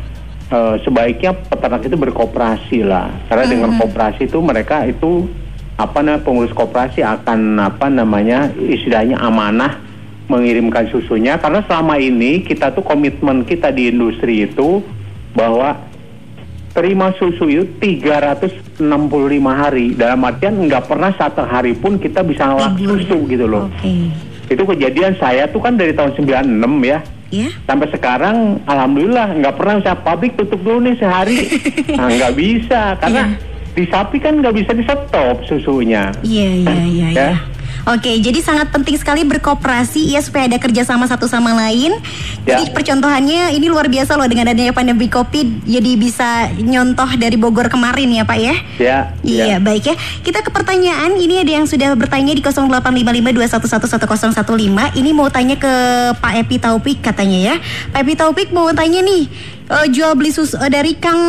[0.53, 3.11] eh, sebaiknya peternak itu berkooperasi lah.
[3.27, 5.27] Karena dengan kooperasi itu mereka itu
[5.75, 9.83] apa namanya pengurus kooperasi akan apa namanya istilahnya amanah
[10.31, 11.35] mengirimkan susunya.
[11.43, 14.87] Karena selama ini kita tuh komitmen kita di industri itu
[15.35, 15.75] bahwa
[16.75, 18.83] terima susu itu 365
[19.47, 22.99] hari dalam artian nggak pernah satu hari pun kita bisa Libur.
[22.99, 24.11] susu gitu loh Oke.
[24.45, 26.51] itu kejadian saya tuh kan dari tahun 96
[26.85, 27.01] ya
[27.33, 27.51] Ya.
[27.67, 31.51] sampai sekarang alhamdulillah nggak pernah saya pabrik tutup dulu nih sehari
[31.99, 33.35] nah, nggak bisa karena
[33.75, 37.11] di sapi kan nggak bisa di stop susunya Iya, iya, iya, Ya.
[37.11, 37.31] iya.
[37.85, 41.93] Oke, jadi sangat penting sekali berkooperasi ya supaya ada kerjasama satu sama lain.
[42.49, 42.57] Ya.
[42.57, 47.69] Jadi percontohannya ini luar biasa loh dengan adanya pandemi COVID, jadi bisa nyontoh dari Bogor
[47.69, 48.57] kemarin ya Pak ya.
[48.81, 49.57] Ya, Iya, ya.
[49.61, 50.01] baik ya.
[50.25, 51.21] Kita ke pertanyaan.
[51.21, 54.97] Ini ada yang sudah bertanya di 085521111015.
[54.97, 55.73] Ini mau tanya ke
[56.17, 57.61] Pak Epi Taufik katanya ya.
[57.93, 59.29] Pak Epi Taufik mau tanya nih,
[59.69, 61.21] eh, jual beli susu eh, dari Kang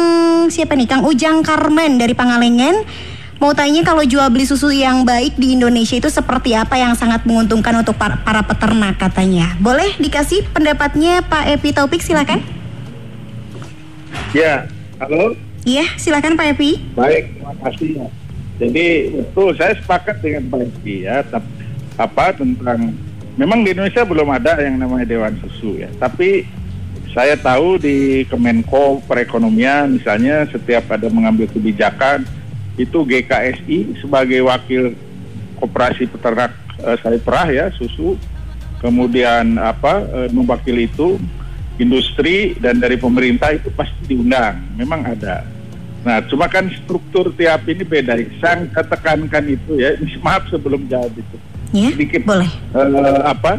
[0.47, 0.87] siapa nih?
[0.87, 3.11] Kang Ujang Karmen dari Pangalengan.
[3.35, 7.27] Mau tanya kalau jual beli susu yang baik di Indonesia itu seperti apa yang sangat
[7.27, 9.59] menguntungkan untuk para, para peternak katanya.
[9.59, 12.39] Boleh dikasih pendapatnya Pak Epi Taufik silakan.
[14.31, 14.71] Ya,
[15.03, 15.35] halo.
[15.67, 16.79] Iya, silakan Pak Epi.
[16.95, 18.07] Baik, terima kasih ya.
[18.55, 18.85] Jadi
[19.19, 21.19] betul saya sepakat dengan Pak Eski ya,
[21.99, 22.95] apa tentang
[23.35, 25.91] memang di Indonesia belum ada yang namanya Dewan Susu ya.
[25.99, 26.47] Tapi
[27.11, 32.23] saya tahu di Kemenko Perekonomian misalnya setiap ada mengambil kebijakan
[32.75, 34.95] itu GKSI sebagai wakil
[35.59, 36.51] koperasi peternak
[36.83, 38.19] eh, saya perah ya susu
[38.83, 41.15] kemudian apa eh, mewakili itu
[41.79, 45.55] industri dan dari pemerintah itu pasti diundang memang ada
[46.05, 48.13] Nah, cuma kan struktur tiap ini beda.
[48.37, 49.97] Saya tekankan itu ya.
[50.25, 51.35] Maaf sebelum jawab itu.
[51.73, 52.45] Ya, Sedikit boleh.
[52.77, 53.57] eh, apa?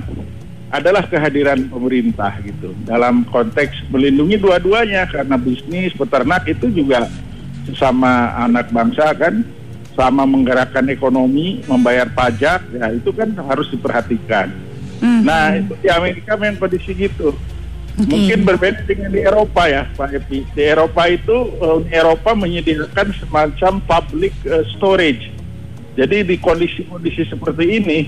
[0.71, 7.07] Adalah kehadiran pemerintah gitu dalam konteks melindungi dua-duanya karena bisnis peternak itu juga
[7.67, 9.43] sesama anak bangsa kan
[9.97, 14.53] sama menggerakkan ekonomi, membayar pajak, ya itu kan harus diperhatikan.
[15.01, 15.25] Hmm.
[15.25, 17.33] Nah, itu di Amerika memang kondisi gitu.
[17.97, 18.13] Oke.
[18.13, 20.45] Mungkin berbeda dengan di Eropa ya, Pak Epi.
[20.53, 25.33] Di Eropa itu eh, Uni Eropa menyediakan semacam public eh, storage.
[25.97, 27.99] Jadi di kondisi-kondisi seperti ini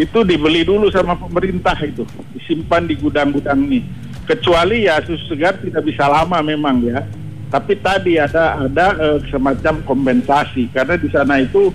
[0.00, 3.84] itu dibeli dulu sama pemerintah itu, disimpan di gudang-gudang ini.
[4.24, 7.04] Kecuali ya susu segar tidak bisa lama memang ya.
[7.46, 10.70] Tapi tadi ada ada eh, semacam kompensasi.
[10.74, 11.70] Karena di sana itu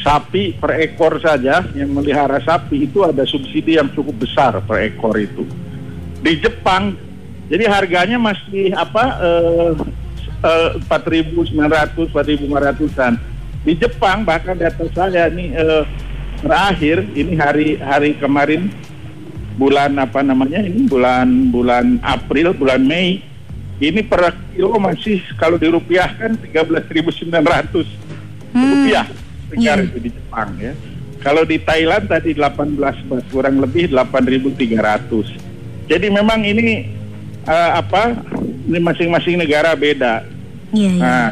[0.00, 5.14] sapi per ekor saja yang melihara sapi itu ada subsidi yang cukup besar per ekor
[5.18, 5.44] itu.
[6.20, 6.96] Di Jepang
[7.50, 9.72] jadi harganya masih apa eh,
[10.46, 13.14] eh, 4.900 4.500an
[13.60, 15.84] di Jepang bahkan data saya ini eh,
[16.40, 18.72] terakhir ini hari hari kemarin
[19.60, 20.88] bulan apa namanya ini?
[20.88, 23.20] Bulan bulan April bulan Mei
[23.80, 27.32] ini per kilo masih kalau dirupiahkan 13.900
[28.52, 29.06] rupiah
[29.50, 29.88] segar Iya.
[29.88, 30.72] itu di Jepang ya
[31.20, 36.86] kalau di Thailand tadi 18 Mas, kurang lebih 8.300 jadi memang ini
[37.44, 38.14] eh, apa
[38.68, 40.22] ini masing-masing negara beda
[40.70, 41.02] Iya, iya.
[41.02, 41.28] Nah,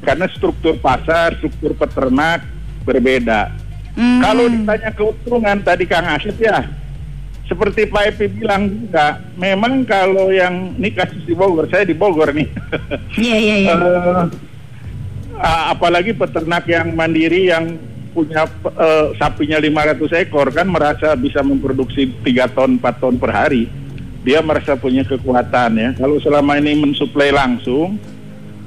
[0.00, 2.40] karena struktur pasar, struktur peternak
[2.88, 3.52] berbeda.
[3.92, 4.20] Hmm.
[4.24, 6.64] Kalau ditanya keuntungan tadi Kang Asep ya,
[7.50, 12.30] seperti Pak Epi bilang juga, memang kalau yang ini kasus di Bogor, saya di Bogor
[12.30, 12.46] nih.
[13.18, 13.74] Iya, iya, iya.
[15.40, 17.80] Eh, apalagi peternak yang mandiri yang
[18.12, 18.44] punya
[18.76, 23.64] eh, sapinya 500 ekor kan merasa bisa memproduksi 3 ton 4 ton per hari
[24.20, 27.96] dia merasa punya kekuatan ya kalau selama ini mensuplai langsung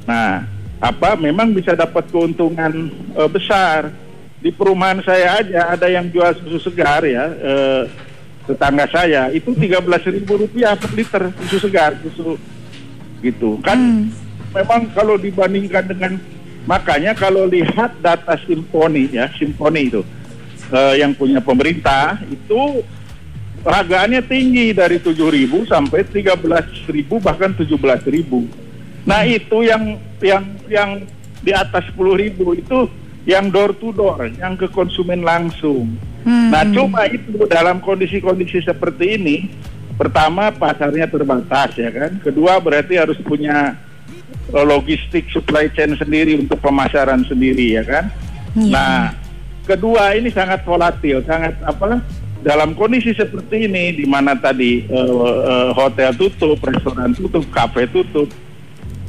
[0.09, 0.49] nah
[0.81, 2.89] apa memang bisa dapat keuntungan
[3.21, 3.93] eh, besar
[4.41, 7.83] di perumahan saya aja ada yang jual susu segar ya eh,
[8.43, 12.35] tetangga saya itu 13.000 rupiah per liter susu segar susu
[13.23, 13.59] gitu.
[13.63, 14.11] Kan Hmm.
[14.51, 16.19] memang kalau dibandingkan dengan
[16.67, 20.01] makanya kalau lihat data simponi ya simponi itu
[20.71, 22.83] eh, yang punya pemerintah itu
[23.63, 30.89] harganya tinggi dari 7.000 sampai 13.000 bahkan 17.000 nah itu yang yang yang
[31.43, 32.79] di atas 10.000 itu
[33.23, 36.49] yang door to door yang ke konsumen langsung Hmm.
[36.49, 39.51] Nah, cuma itu dalam kondisi-kondisi seperti ini,
[39.99, 42.15] pertama pasarnya terbatas ya kan.
[42.23, 43.75] Kedua berarti harus punya
[44.55, 48.05] eh, logistik supply chain sendiri untuk pemasaran sendiri ya kan.
[48.55, 48.71] Iya.
[48.71, 48.99] Nah,
[49.67, 51.99] kedua ini sangat volatil, sangat apa?
[52.43, 58.31] Dalam kondisi seperti ini, di mana tadi eh, eh, hotel tutup, restoran tutup, kafe tutup,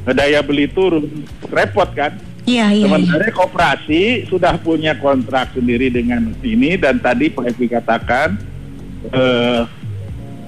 [0.02, 1.06] daya beli turun,
[1.46, 2.18] repot kan?
[2.44, 2.84] Iya, iya.
[2.84, 2.84] iya.
[2.84, 8.36] Sementara koperasi sudah punya kontrak sendiri dengan ini dan tadi Pak Evi katakan
[9.08, 9.62] eh,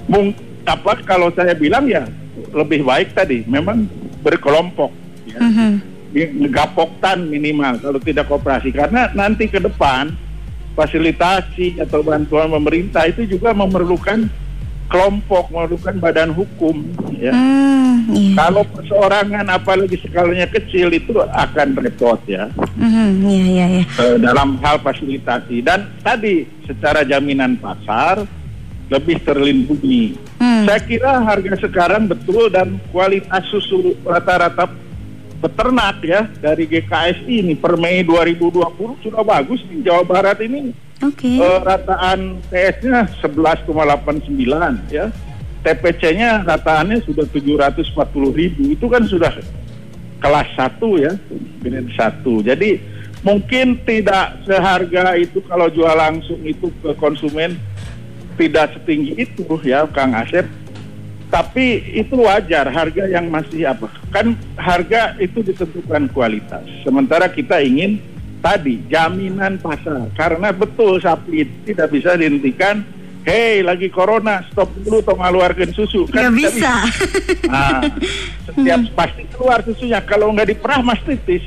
[0.04, 0.36] mung,
[0.68, 2.04] apa kalau saya bilang ya
[2.52, 3.88] lebih baik tadi memang
[4.20, 4.92] berkelompok
[5.24, 5.40] ya.
[5.40, 5.72] Mhm.
[6.16, 10.16] Ngegapoktan minimal kalau tidak koperasi karena nanti ke depan
[10.72, 14.28] fasilitasi atau bantuan pemerintah itu juga memerlukan
[14.86, 17.30] kelompok, memerlukan badan hukum ya.
[17.30, 18.34] Hmm, iya.
[18.36, 23.84] Kalau perseorangan apalagi skalanya kecil itu akan repot ya Mhm, Iya, iya, iya.
[23.84, 28.22] eh, dalam hal fasilitasi dan tadi secara jaminan pasar
[28.86, 30.14] lebih terlindungi.
[30.38, 30.62] Hmm.
[30.62, 34.70] Saya kira harga sekarang betul dan kualitas susu rata-rata
[35.36, 38.62] peternak ya dari GKSI ini per Mei 2020
[39.02, 40.70] sudah bagus di Jawa Barat ini
[41.04, 41.36] Oke.
[41.36, 45.12] Eh, rataan TS-nya 11,89 ya.
[45.60, 48.62] TPC-nya rataannya sudah 740 ribu.
[48.70, 49.34] Itu kan sudah
[50.22, 51.12] kelas satu ya,
[51.60, 52.40] grade satu.
[52.40, 52.80] Jadi
[53.26, 57.58] mungkin tidak seharga itu kalau jual langsung itu ke konsumen
[58.40, 60.46] tidak setinggi itu ya, Kang Asep.
[61.26, 63.90] Tapi itu wajar harga yang masih apa?
[64.14, 66.62] Kan harga itu ditentukan kualitas.
[66.86, 67.98] Sementara kita ingin
[68.46, 72.86] tadi jaminan pasar karena betul sapi tidak bisa dihentikan
[73.26, 76.06] Hei, lagi corona, stop dulu tong ngeluarkan susu.
[76.06, 76.74] Nggak tidak bisa.
[77.50, 77.82] Nah,
[78.46, 79.98] setiap pasti keluar susunya.
[79.98, 81.42] Kalau nggak diperah mastitis,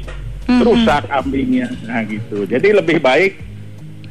[0.59, 1.71] rusak kambingnya.
[1.87, 2.43] Nah gitu.
[2.43, 3.39] Jadi lebih baik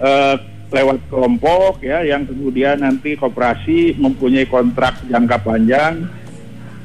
[0.01, 0.35] eh,
[0.73, 6.09] lewat kelompok ya, yang kemudian nanti koperasi mempunyai kontrak jangka panjang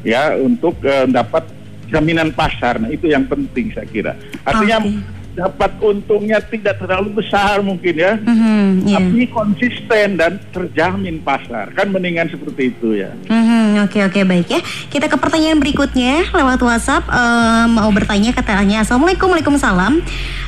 [0.04, 1.48] ya untuk eh, dapat
[1.88, 2.84] jaminan pasar.
[2.84, 4.20] Nah itu yang penting saya kira.
[4.44, 5.23] Artinya Oke.
[5.34, 8.14] Dapat untungnya tidak terlalu besar mungkin ya.
[8.22, 9.02] Mhm, iya.
[9.02, 13.12] Tapi konsisten dan terjamin pasar kan mendingan seperti itu ya.
[13.28, 14.62] Mhm, Oke oke baik ya.
[14.94, 20.00] Kita ke pertanyaan berikutnya lewat WhatsApp eh, mau bertanya katanya Assalamualaikum Waalaikumsalam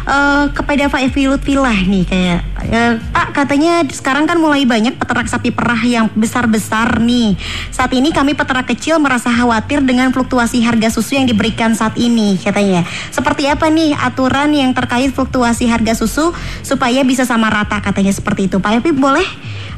[0.06, 2.40] Eh, kepada Pak Evi Lutfilah nih kayak
[2.70, 7.34] eh, Pak katanya sekarang kan mulai banyak peternak sapi perah yang besar-besar nih.
[7.74, 12.38] Saat ini kami peternak kecil merasa khawatir dengan fluktuasi harga susu yang diberikan saat ini
[12.38, 12.86] katanya.
[13.10, 18.46] Seperti apa nih aturan yang terkait fluktuasi harga susu supaya bisa sama rata katanya seperti
[18.46, 18.62] itu.
[18.62, 19.26] Pak Evi boleh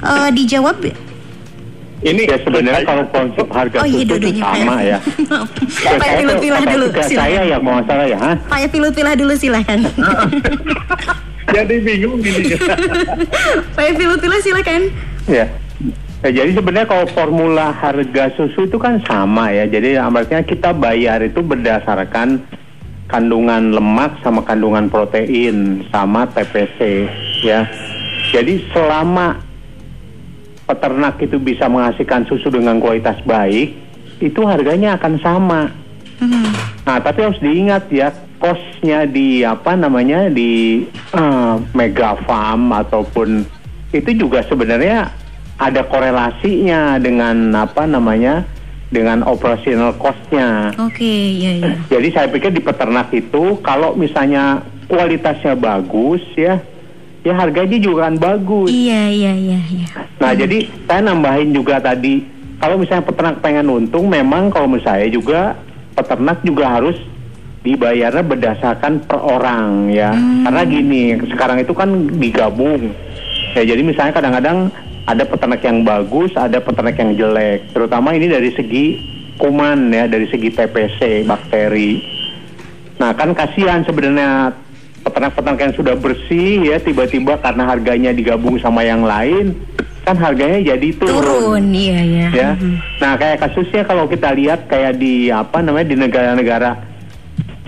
[0.04, 1.07] eh, dijawab?
[1.98, 4.98] Ini ya sebenarnya kalau konsep harga Oh iya itu sama ya.
[5.02, 6.22] Ya, Pak saya
[6.62, 8.18] kata dulu tugas saya ya mau salah ya.
[8.46, 9.80] Pak Evi Lutfilah dulu silahkan
[11.58, 12.54] Jadi bingung ini.
[13.76, 14.94] Pak Evi Lutfilah silakan
[15.26, 15.50] Ya.
[16.26, 19.70] Ya, jadi sebenarnya kalau formula harga susu itu kan sama ya.
[19.70, 22.42] Jadi artinya kita bayar itu berdasarkan
[23.06, 27.10] kandungan lemak sama kandungan protein sama TPC
[27.46, 27.70] ya.
[28.34, 29.47] Jadi selama
[30.68, 33.74] peternak itu bisa menghasilkan susu dengan kualitas baik,
[34.20, 35.62] itu harganya akan sama.
[36.84, 43.46] Nah, tapi harus diingat ya, kosnya di apa namanya di eh, mega farm ataupun
[43.96, 45.10] itu juga sebenarnya
[45.58, 48.46] ada korelasinya dengan apa namanya
[48.88, 50.72] dengan operational costnya.
[50.80, 56.62] Oke ya ya Jadi saya pikir di peternak itu kalau misalnya kualitasnya bagus ya,
[57.28, 58.72] ya harganya juga akan bagus.
[58.72, 59.88] Iya iya iya iya
[60.18, 62.24] Nah, jadi saya nambahin juga tadi,
[62.58, 65.60] kalau misalnya peternak pengen untung, memang kalau menurut saya juga
[65.94, 66.98] peternak juga harus
[67.62, 70.16] dibayarnya berdasarkan per orang ya.
[70.16, 72.96] Karena gini, sekarang itu kan digabung.
[73.54, 74.74] Ya, jadi misalnya kadang-kadang
[75.06, 77.70] ada peternak yang bagus, ada peternak yang jelek.
[77.76, 78.86] Terutama ini dari segi
[79.38, 82.02] kuman ya, dari segi TPC, bakteri.
[82.98, 84.50] Nah kan kasihan sebenarnya
[85.08, 89.56] peternak-peternak yang sudah bersih ya tiba-tiba karena harganya digabung sama yang lain
[90.04, 91.20] kan harganya jadi turun.
[91.20, 92.50] turun iya iya Ya.
[92.56, 92.76] Mhm.
[93.00, 96.80] Nah kayak kasusnya kalau kita lihat kayak di apa namanya di negara-negara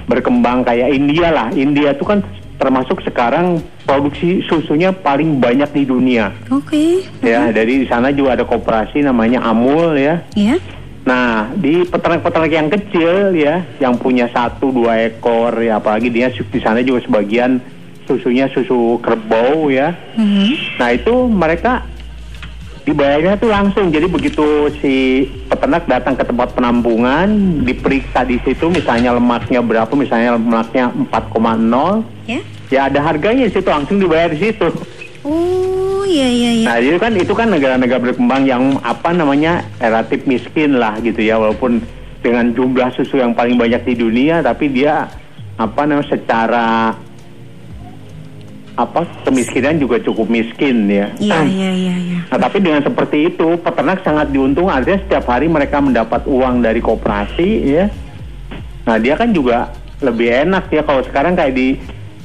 [0.06, 1.48] berkembang kayak India lah.
[1.52, 2.24] India itu kan
[2.56, 6.32] termasuk sekarang produksi susunya paling banyak di dunia.
[6.52, 10.20] Oke Ya, dari di sana juga ada koperasi namanya Amul ya.
[10.36, 10.56] ya
[11.08, 16.60] Nah, di peternak-peternak yang kecil ya, yang punya satu dua ekor ya, apalagi dia di
[16.60, 17.60] sana juga sebagian
[18.10, 19.94] susunya susu kerbau ya.
[20.18, 20.82] Mhm.
[20.82, 21.86] Nah itu mereka
[22.84, 23.94] dibayarnya tuh langsung.
[23.94, 27.30] Jadi begitu si peternak datang ke tempat penampungan,
[27.62, 33.70] diperiksa di situ, misalnya lemaknya berapa, misalnya lemaknya 4,0, ya ya ada harganya di situ
[33.70, 34.68] langsung dibayar di situ.
[35.26, 35.79] oh
[36.10, 40.82] iya iya iya Nah, itu kan itu kan negara-negara berkembang yang apa namanya relatif miskin
[40.82, 41.82] lah gitu ya, walaupun
[42.20, 45.08] dengan jumlah susu yang paling banyak di dunia, tapi dia
[45.56, 46.98] apa namanya secara
[48.80, 51.12] apa kemiskinan juga cukup miskin ya.
[51.20, 54.70] iya iya iya iya Nah, tapi dengan seperti itu, peternak sangat diuntung.
[54.70, 57.86] Artinya setiap hari mereka mendapat uang dari koperasi, ya.
[58.86, 61.76] Nah, dia kan juga lebih enak ya kalau sekarang kayak di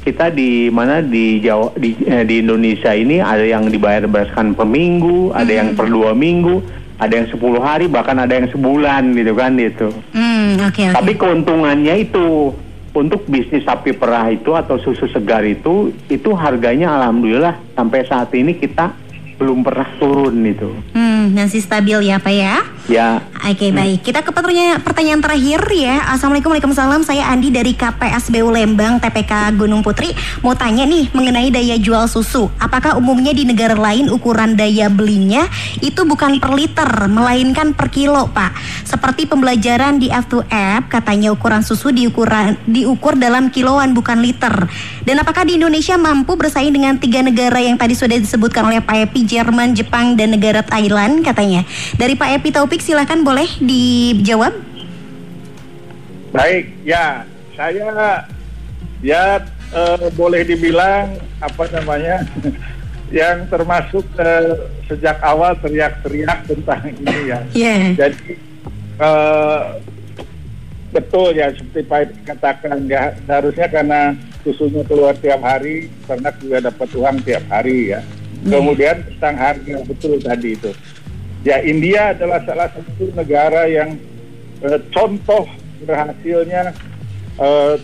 [0.04, 1.00] kita di mana?
[1.00, 5.72] Di Jawa di, eh, di Indonesia ini ada yang dibayar berdasarkan per minggu, ada yang
[5.72, 6.60] per dua minggu,
[7.00, 9.88] ada yang 10 hari, bahkan ada yang sebulan gitu kan itu.
[10.12, 10.94] hmm oke oke.
[10.94, 12.54] Tapi keuntungannya itu
[12.94, 18.54] untuk bisnis sapi perah itu atau susu segar itu itu harganya alhamdulillah sampai saat ini
[18.54, 18.94] kita
[19.34, 20.70] belum pernah turun itu.
[20.94, 22.56] hmm masih stabil ya pak ya?
[22.86, 23.08] Ya,
[23.44, 26.00] Oke baik, kita ke pertanyaan, pertanyaan terakhir ya.
[26.16, 27.04] Assalamualaikum Waalaikumsalam.
[27.04, 30.16] Saya Andi dari KPSBU Lembang TPK Gunung Putri.
[30.40, 32.48] Mau tanya nih mengenai daya jual susu.
[32.56, 35.44] Apakah umumnya di negara lain ukuran daya belinya
[35.84, 38.56] itu bukan per liter, melainkan per kilo, Pak?
[38.88, 44.56] Seperti pembelajaran di F2App, katanya ukuran susu diukuran diukur dalam kiloan bukan liter.
[45.04, 49.12] Dan apakah di Indonesia mampu bersaing dengan tiga negara yang tadi sudah disebutkan oleh Pak
[49.12, 51.60] Epi, Jerman, Jepang, dan negara Thailand katanya?
[52.00, 54.54] Dari Pak Epi Taufik silahkan boleh dijawab.
[56.34, 57.22] Baik, ya
[57.54, 58.22] saya
[59.02, 62.26] ya eh, boleh dibilang apa namanya
[63.14, 67.40] yang termasuk eh, sejak awal teriak-teriak tentang ini ya.
[67.54, 67.74] Iya.
[67.94, 68.34] Jadi
[68.98, 69.62] eh,
[70.94, 74.00] betul ya seperti Pak katakan ya harusnya karena
[74.46, 78.00] susunya keluar tiap hari karena juga dapat uang tiap hari ya.
[78.44, 80.70] Kemudian tentang harga betul tadi itu.
[81.44, 84.00] Ya India adalah salah satu negara yang
[84.64, 85.44] eh, contoh
[85.84, 86.72] berhasilnya
[87.36, 87.76] eh,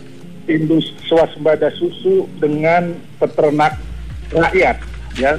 [0.49, 3.77] industri swasembada susu dengan peternak
[4.33, 4.81] rakyat
[5.21, 5.37] ya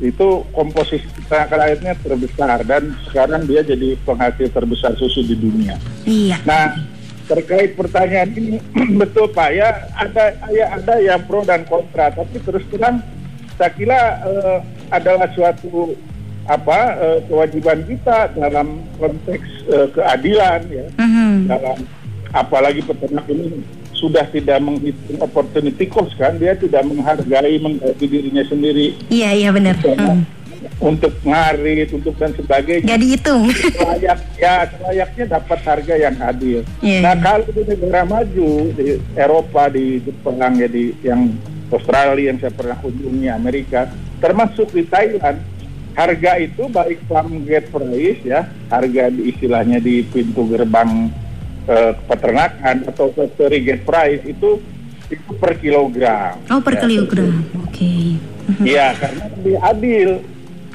[0.00, 5.76] itu komposisi peternak rakyatnya terbesar dan sekarang dia jadi penghasil terbesar susu di dunia.
[6.08, 6.40] Iya.
[6.48, 6.74] Nah
[7.26, 8.58] terkait pertanyaan ini
[9.02, 13.02] betul Pak ya ada ya ada yang pro dan kontra tapi terus terang
[13.58, 14.58] saya kira eh,
[14.94, 15.96] adalah suatu
[16.46, 21.32] apa eh, kewajiban kita dalam konteks eh, keadilan ya Mhm.
[21.46, 21.78] dalam
[22.30, 28.92] apalagi peternak ini sudah tidak menghitung opportunity cost kan dia tidak menghargai menggaji dirinya sendiri
[29.08, 29.74] Iya iya benar.
[29.78, 30.22] Hmm.
[30.76, 33.42] untuk ngarit untuk dan sebagainya Gak dihitung.
[33.80, 36.60] layak ya selayaknya dapat harga yang adil.
[36.78, 41.32] Iya, nah kalau di negara maju di Eropa di Jepang ya di yang
[41.66, 43.88] Australia yang saya pernah kunjungi Amerika
[44.18, 45.38] termasuk di Thailand
[45.96, 51.08] harga itu baik farm gate price ya harga di istilahnya di pintu gerbang
[51.64, 54.60] eh, peternakan atau factory gate price itu
[55.06, 56.36] itu per kilogram.
[56.50, 57.46] Oh per Ya, kilogram.
[57.62, 58.18] Oke.
[58.46, 58.62] Mhm.
[58.62, 60.10] Iya, karena lebih adil,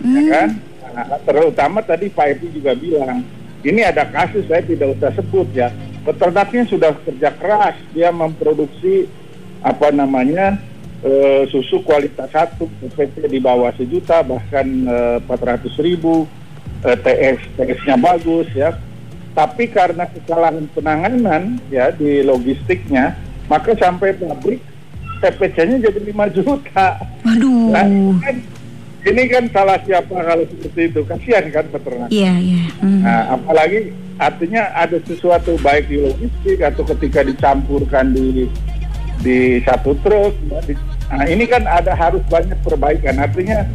[0.01, 0.49] ya kan?
[0.91, 3.23] Nah, terutama tadi Pak Epi juga bilang,
[3.59, 5.67] ini ada kasus saya tidak usah sebut ya.
[6.03, 9.07] Peternaknya sudah kerja keras, dia memproduksi
[9.61, 10.57] apa namanya
[11.01, 14.65] eh, susu kualitas satu, PPT di bawah sejuta bahkan
[15.21, 16.29] empat ratus ribu,
[16.85, 18.77] eh, TS TS-nya bagus ya.
[19.31, 23.15] Tapi karena kesalahan penanganan ya di logistiknya,
[23.47, 24.59] maka sampai pabrik
[25.23, 26.99] TPC-nya jadi 5 juta.
[27.23, 27.71] Waduh.
[27.71, 28.35] Nah, ini kan,
[29.07, 31.01] ini kan salah siapa kalau seperti itu.
[31.07, 32.09] Kasihan kan peternak.
[32.11, 32.63] Iya iya.
[32.83, 33.01] Hmm.
[33.05, 38.49] Nah, apalagi artinya ada sesuatu baik di logistik atau ketika dicampurkan di
[39.21, 40.33] di satu truk.
[40.67, 40.77] di-
[41.09, 43.17] nah, ini kan ada harus banyak perbaikan.
[43.21, 43.65] Artinya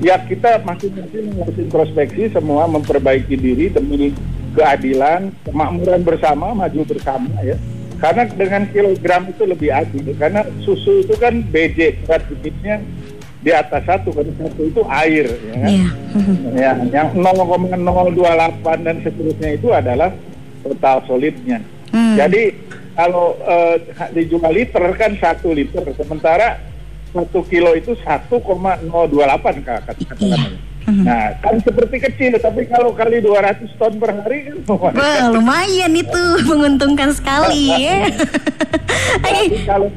[0.00, 4.14] ya kita masing-masing harus introspeksi semua memperbaiki diri demi
[4.56, 7.58] keadilan, kemakmuran bersama, maju bersama ya.
[7.96, 10.12] Karena dengan kilogram itu lebih adil.
[10.16, 12.80] Karena susu itu kan BJ berat bibitnya
[13.40, 15.70] di atas satu, kan satu itu air, ya kan?
[16.16, 16.34] Mhm.
[16.56, 20.10] Ya, yang 0,028 dan seterusnya itu adalah
[20.66, 21.62] total solidnya.
[21.94, 22.18] Hmm.
[22.18, 22.52] Jadi
[22.96, 23.76] kalau eh,
[24.16, 26.58] dijual liter kan satu liter, sementara
[27.12, 28.88] satu kilo itu 1,028
[29.62, 30.16] kak katakan.
[30.16, 30.40] Iya.
[30.86, 31.02] Mhm.
[31.02, 34.56] Nah, kan seperti kecil, tapi kalau kali 200 ton per hari kan
[34.94, 38.06] Wah lumayan itu menguntungkan sekali ya.
[38.06, 39.22] Oke.
[39.22, 39.88] Tapi kalau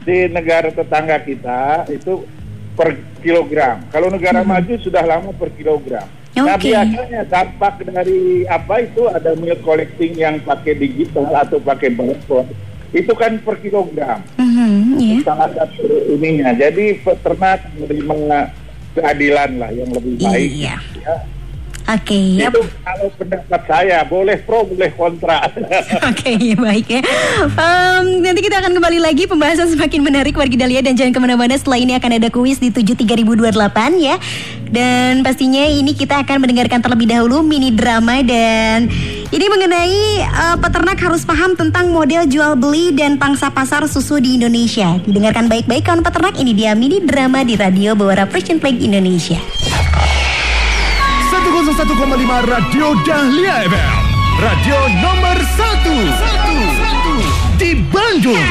[0.00, 2.24] di negara tetangga kita itu
[2.72, 3.84] per kilogram.
[3.92, 6.08] Kalau negara maju sudah lama per kilogram.
[6.30, 6.70] Nah Oke.
[6.70, 12.54] biasanya dampak dari apa itu ada milk collecting yang pakai digital atau pakai barcode
[12.90, 14.18] itu kan per kilogram.
[14.34, 15.18] Mhm, iya.
[15.22, 16.50] Salah satu ininya.
[16.54, 18.50] Jadi peternak menerima
[18.98, 20.50] keadilan lah yang lebih baik.
[20.50, 20.76] Iya.
[20.98, 21.16] Ya.
[21.90, 22.38] Oke.
[22.38, 22.46] ya.
[22.54, 25.50] Itu kalau pendapat saya boleh pro boleh kontra.
[26.10, 27.02] Oke, ya baik ya.
[27.50, 31.58] Em, nanti kita akan kembali lagi pembahasan semakin menarik wargi Dahlia dan jangan ke mana-mana.
[31.58, 34.16] Setelah ini akan ada kuis di 73028 ya.
[34.70, 38.86] Dan pastinya ini kita akan mendengarkan terlebih dahulu mini drama dan
[39.34, 44.38] ini mengenai eh, peternak harus paham tentang model jual beli dan pangsa pasar susu di
[44.38, 44.94] Indonesia.
[45.02, 46.38] Didengarkan baik-baik kawan peternak.
[46.38, 49.42] Ini dia mini drama di radio Bawara Fresh Plague Indonesia.
[51.40, 53.96] 101,5 Radio Dahlia FM
[54.44, 58.44] Radio nomor 1 Di Bandung.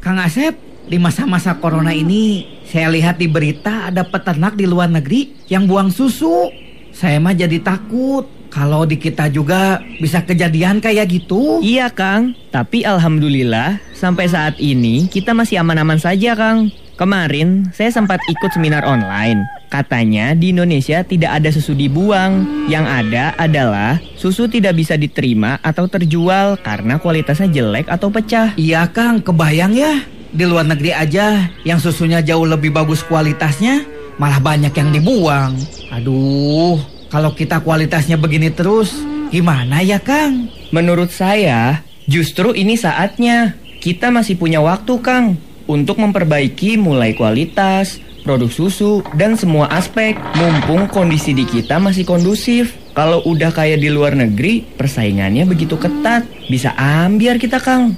[0.00, 0.56] Kang Asep,
[0.88, 5.92] di masa-masa corona ini saya lihat di berita ada peternak di luar negeri yang buang
[5.92, 6.48] susu.
[6.96, 11.64] Saya mah jadi takut kalau di kita juga bisa kejadian kayak gitu.
[11.64, 16.68] Iya Kang, tapi alhamdulillah sampai saat ini kita masih aman-aman saja Kang.
[17.00, 19.42] Kemarin saya sempat ikut seminar online.
[19.72, 22.44] Katanya di Indonesia tidak ada susu dibuang.
[22.68, 28.52] Yang ada adalah susu tidak bisa diterima atau terjual karena kualitasnya jelek atau pecah.
[28.60, 30.04] Iya Kang, kebayang ya.
[30.28, 33.88] Di luar negeri aja yang susunya jauh lebih bagus kualitasnya,
[34.20, 35.56] malah banyak yang dibuang.
[35.92, 36.80] Aduh,
[37.12, 38.96] kalau kita kualitasnya begini terus,
[39.28, 40.48] gimana ya Kang?
[40.72, 43.60] Menurut saya, justru ini saatnya.
[43.84, 45.36] Kita masih punya waktu, Kang,
[45.68, 50.16] untuk memperbaiki mulai kualitas, produk susu, dan semua aspek.
[50.40, 52.72] Mumpung kondisi di kita masih kondusif.
[52.96, 56.24] Kalau udah kayak di luar negeri, persaingannya begitu ketat.
[56.48, 57.92] Bisa ambiar kita, Kang.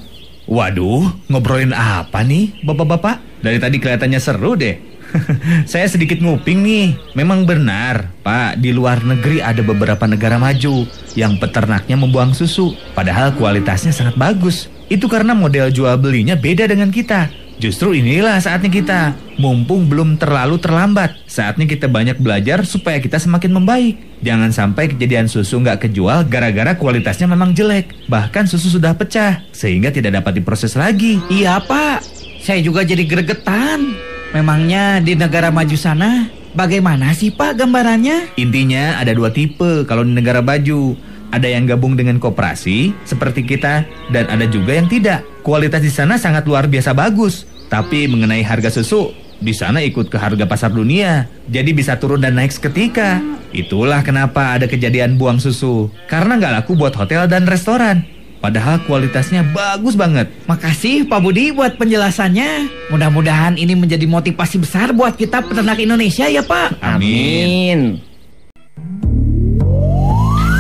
[0.51, 3.45] Waduh, ngobrolin apa nih, bapak-bapak?
[3.45, 4.94] Dari tadi kelihatannya seru deh.
[5.71, 6.87] Saya sedikit nguping nih.
[7.15, 13.35] Memang benar, Pak, di luar negeri ada beberapa negara maju yang peternaknya membuang susu, padahal
[13.39, 14.67] kualitasnya sangat bagus.
[14.91, 17.31] Itu karena model jual belinya beda dengan kita.
[17.55, 19.01] Justru inilah saatnya kita,
[19.39, 21.15] mumpung belum terlalu terlambat.
[21.31, 23.95] Saatnya kita banyak belajar supaya kita semakin membaik.
[24.27, 28.11] Jangan sampai kejadian susu nggak kejual gara-gara kualitasnya memang jelek.
[28.11, 31.23] Bahkan susu sudah pecah, sehingga tidak dapat diproses lagi.
[31.31, 32.03] Iya Pak,
[32.43, 34.04] saya juga jadi gregetan.
[34.35, 36.27] Memangnya di negara maju sana,
[36.59, 38.35] bagaimana sih Pak gambarannya?
[38.35, 40.99] Intinya ada dua tipe kalau di negara baju.
[41.31, 45.23] Ada yang gabung dengan koperasi seperti kita dan ada juga yang tidak.
[45.47, 47.47] Kualitas di sana sangat luar biasa bagus.
[47.71, 51.31] Tapi mengenai harga susu, di sana ikut ke harga pasar dunia.
[51.47, 53.23] Jadi bisa turun dan naik seketika.
[53.55, 55.91] Itulah kenapa ada kejadian buang susu.
[56.11, 58.14] Karena nggak laku buat hotel dan restoran.
[58.45, 60.29] Padahal kualitasnya bagus banget.
[60.45, 62.69] Makasih Pak Budi buat penjelasannya.
[62.93, 66.77] Mudah-mudahan ini menjadi motivasi besar buat kita peternak Indonesia ya Pak.
[66.85, 68.05] Amin.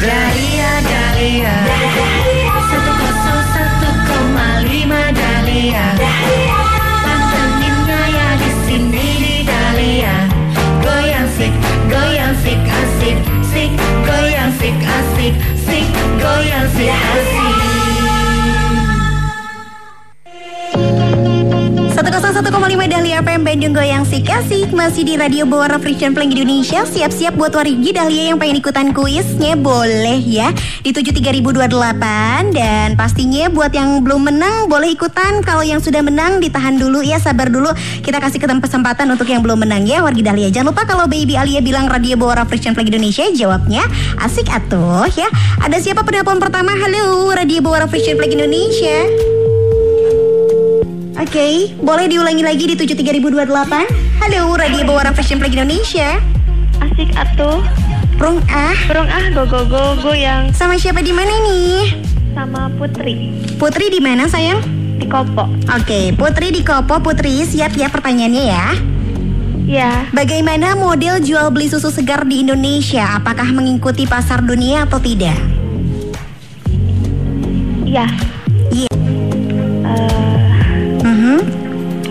[0.00, 1.56] Dahlia, Dahlia
[2.72, 5.84] Satu kosong satu koma lima Dahlia
[7.04, 10.16] Panteninnya ya di sini di Dahlia
[10.84, 11.52] Goyang sik,
[11.88, 13.16] goyang sik asik
[13.48, 13.72] Sik,
[14.04, 15.86] goyang sik asik Sik,
[16.20, 17.23] goyang sik asik
[22.04, 22.52] 101,5
[22.84, 26.84] Dahlia FM Bandung Goyang Sik Asik Masih di Radio Bawara Friction Playing Indonesia.
[26.84, 30.52] Siap-siap buat warigi Dahlia yang pengen ikutan kuisnya Boleh ya.
[30.84, 35.40] Di 73028 Dan pastinya buat yang belum menang Boleh ikutan.
[35.40, 37.72] Kalau yang sudah menang ditahan dulu ya Sabar dulu.
[38.04, 40.52] Kita kasih kesempatan untuk yang belum menang ya Wargi Dahlia.
[40.52, 43.80] Jangan lupa kalau Baby Alia bilang Radio Bawara Friction Playing Indonesia Jawabnya
[44.20, 45.32] asik atuh ya.
[45.64, 46.76] Ada siapa penelpon pertama?
[46.76, 49.08] Halo Radio Bawara Friction Playing Indonesia
[51.14, 53.86] Oke, boleh diulangi lagi di 73028.
[54.18, 56.18] Halo, Radio Bawara Fashion Play Indonesia.
[56.82, 57.62] Asik atuh.
[58.14, 58.74] Rung ah.
[58.86, 61.98] Burung ah go go go goyang Sama siapa di mana nih?
[62.30, 64.62] sama Putri Putri di mana sayang?
[64.94, 65.50] di Kopo.
[65.68, 66.98] Oke, Putri di Kopo.
[66.98, 68.66] Putri siap ya pertanyaannya ya.
[69.64, 73.16] Ya, Bagaimana model jual beli susu segar di Indonesia?
[73.16, 75.34] Apakah mengikuti pasar dunia atau tidak?
[77.84, 78.06] ya.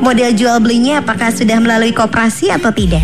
[0.04, 3.02] Model jual belinya apakah sudah melalui koperasi atau tidak?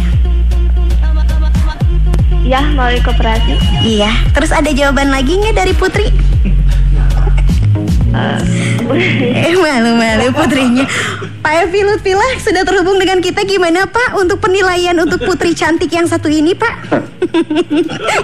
[2.50, 3.56] ya melalui koperasi.
[3.86, 4.10] Iya.
[4.34, 6.10] Terus ada jawaban lagi nggak dari Putri?
[8.92, 10.86] Eh malu-malu putrinya
[11.40, 16.04] Pak Evi Lutfilah sudah terhubung dengan kita Gimana Pak untuk penilaian untuk putri cantik yang
[16.04, 16.74] satu ini Pak?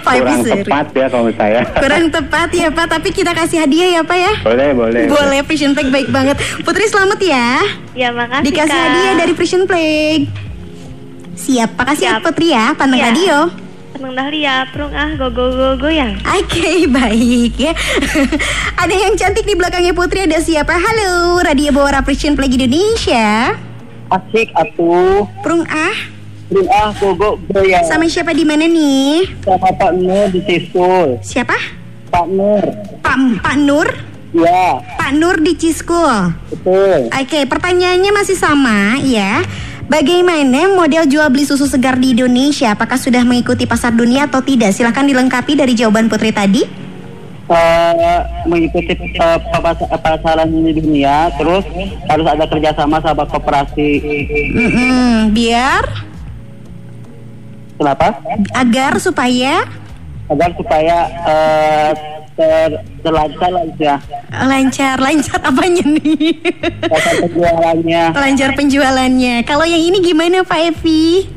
[0.01, 0.65] Pak Evi Kurang serius.
[0.65, 1.61] tepat ya kalau saya.
[1.71, 5.03] Kurang tepat ya Pak Tapi kita kasih hadiah ya Pak ya boleh, boleh.
[5.05, 7.47] Boleh Vision Plague baik banget Putri selamat ya
[7.93, 8.83] Ya makasih Dikasih Kak.
[8.83, 10.25] hadiah dari Vision Plague
[11.35, 12.21] Siap Pak kasih Siap.
[12.21, 13.07] Putri ya Pandang Ya.
[13.07, 13.64] radio
[14.05, 16.13] Seneng Dahlia, burung ah go go go goyang.
[16.29, 17.73] Oke baik ya
[18.85, 20.77] Ada yang cantik di belakangnya Putri Ada siapa?
[20.77, 23.57] Halo Radio Bawara Vision Plague Indonesia
[24.13, 25.25] Asik atuh.
[25.41, 25.97] Prung ah
[26.53, 27.81] Bring ah gogo goyang.
[27.89, 29.25] Sama siapa di mana nih?
[29.41, 31.17] Sama Pak Nur di Sisul.
[31.25, 31.57] Siapa?
[32.13, 32.61] Pak Nur.
[33.01, 33.89] Pak Pak Nur?
[34.37, 36.35] Ya, Pak Nur di Ciskul.
[36.51, 37.07] betul.
[37.07, 39.41] Oke, pertanyaannya masih sama ya.
[39.85, 42.73] Bagaimana model jual beli susu segar di Indonesia?
[42.73, 44.73] Apakah sudah mengikuti pasar dunia atau tidak?
[44.73, 46.65] Silahkan dilengkapi dari jawaban Putri tadi.
[47.45, 48.19] Eh,
[48.49, 51.61] mengikuti eh, pas- pasaran di dunia, terus
[52.09, 53.89] harus ada kerjasama sama koperasi.
[54.49, 55.85] Mm-mm, biar
[57.77, 58.17] Kenapa?
[58.55, 59.67] agar supaya
[60.25, 61.91] Agar supaya eh,
[62.33, 62.69] ter,
[63.05, 63.95] terlancar lah ya.
[64.33, 66.41] lancar lancar apanya nih?
[66.89, 68.03] Pasar penjualannya.
[68.17, 69.35] lancar penjualannya.
[69.45, 71.29] Kalau yang ini gimana Pak Evi?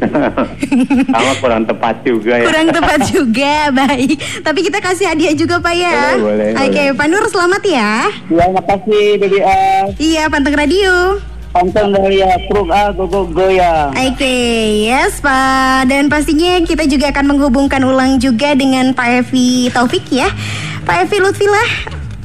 [1.15, 2.47] Sama kurang tepat juga ya.
[2.49, 4.17] Kurang tepat juga, baik.
[4.41, 6.17] Tapi kita kasih hadiah juga Pak ya.
[6.17, 6.97] Boleh, boleh, Oke, boleh.
[6.97, 7.93] Pak Nur selamat ya.
[8.33, 9.93] Ya, makasih Baby A.
[10.01, 11.21] Iya, panteng radio.
[11.49, 13.97] Pantang Dahlia Truk A Gogo Goyang.
[13.97, 14.37] Oke,
[14.85, 15.89] yes Pak.
[15.89, 20.29] Dan pastinya kita juga akan menghubungkan ulang juga dengan Pak Evi Taufik ya.
[20.85, 21.71] Pak Evi Lutfilah.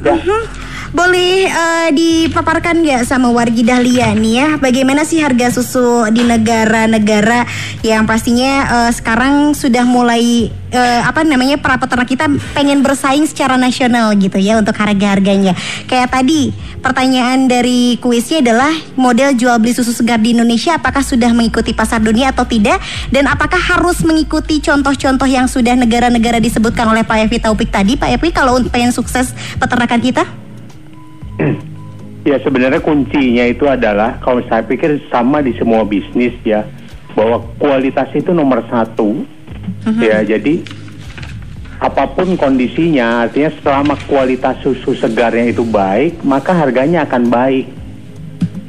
[0.03, 0.62] Mhm.
[0.93, 7.49] Boleh eh, dipaparkan nggak sama wargi Dahlia nih ya, bagaimana sih harga susu di negara-negara
[7.81, 13.57] yang pastinya eh, sekarang sudah mulai eh, apa namanya para peternak kita pengen bersaing secara
[13.57, 15.57] nasional gitu ya untuk harga-harganya.
[15.89, 16.53] Kayak tadi
[16.85, 22.05] pertanyaan dari kuisnya adalah model jual beli susu segar di Indonesia apakah sudah mengikuti pasar
[22.05, 22.77] dunia atau tidak
[23.09, 28.13] dan apakah harus mengikuti contoh-contoh yang sudah negara-negara disebutkan oleh Pak Evi Taufik tadi Pak
[28.13, 30.42] Evi kalau pengen sukses peternakan kita?
[32.23, 36.63] Ya sebenarnya kuncinya itu adalah kalau saya pikir sama di semua bisnis ya
[37.19, 39.27] bahwa kualitas itu nomor satu.
[39.99, 40.63] Ya jadi
[41.83, 47.67] apa pun kondisinya artinya selama kualitas susu segarnya itu baik maka harganya akan baik.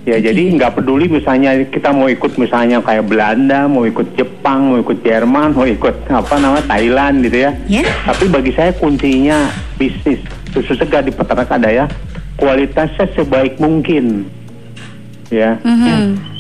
[0.02, 4.82] Ya jadi nggak peduli misalnya kita mau ikut misalnya kayak Belanda mau ikut Jepang mau
[4.82, 7.54] ikut Jerman mau ikut apa namanya Thailand gitu ya.
[7.70, 7.86] Ya.
[8.02, 9.46] tapi bagi saya kuncinya
[9.78, 10.18] bisnis
[10.50, 11.86] susu segar di peternak ada ya
[12.36, 14.26] kualitasnya sebaik mungkin
[15.28, 16.34] ya Mhm.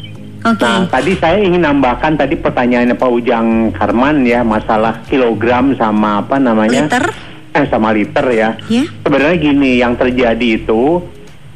[0.44, 0.60] Oke.
[0.60, 6.36] Nah, tadi saya ingin nambahkan tadi pertanyaannya Pak Ujang Karman ya masalah kilogram sama apa
[6.36, 7.08] namanya Liter.
[7.56, 8.52] eh sama liter ya.
[8.68, 8.84] Ya.
[9.00, 11.00] Sebenarnya gini yang terjadi itu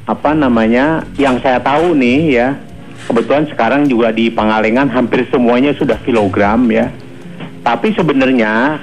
[0.08, 2.48] apa namanya yang saya tahu nih ya
[3.04, 6.88] kebetulan sekarang juga di Pangalengan hampir semuanya sudah kilogram ya.
[7.60, 8.80] Tapi sebenarnya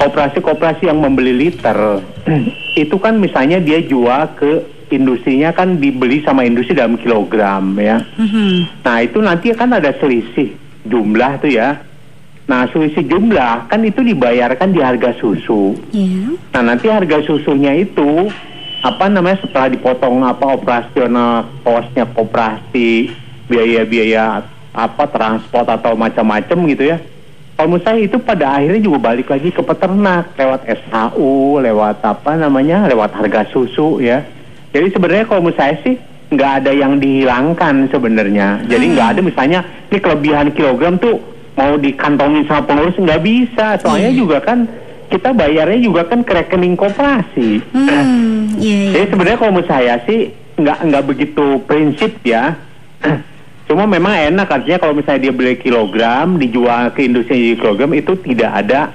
[0.00, 2.02] koperasi-koperasi yang membeli liter
[2.74, 8.02] itu kan misalnya dia jual ke industrinya kan dibeli sama industri dalam kilogram ya.
[8.18, 8.84] Mhm.
[8.84, 10.54] Nah itu nanti kan ada selisih
[10.86, 11.80] jumlah tuh ya.
[12.44, 15.74] Nah selisih jumlah kan itu dibayarkan di harga susu.
[15.90, 16.36] Ya.
[16.54, 18.28] Nah nanti harga susunya itu
[18.84, 23.08] apa namanya setelah dipotong apa operasional kosnya koperasi
[23.48, 26.98] biaya-biaya apa transport atau macam-macam gitu ya.
[27.54, 32.34] Kalau menurut saya itu pada akhirnya juga balik lagi ke peternak lewat SHU, lewat apa
[32.34, 34.26] namanya, lewat harga susu ya.
[34.74, 35.94] Jadi sebenarnya kalau menurut saya sih
[36.34, 38.58] nggak ada yang dihilangkan sebenarnya.
[38.66, 41.22] Jadi nggak ada misalnya ini kelebihan kilogram tuh
[41.54, 43.78] mau dikantongin sama pengurus nggak bisa.
[43.78, 44.66] Soalnya juga kan
[45.14, 47.62] kita bayarnya juga kan ke rekening koperasi.
[47.70, 48.92] Hmm, iya iya.
[48.98, 52.58] Jadi sebenarnya kalau menurut saya sih nggak nggak begitu prinsip ya.
[53.64, 58.50] Cuma memang enak artinya kalau misalnya dia beli kilogram dijual ke industri kilogram itu tidak
[58.64, 58.92] ada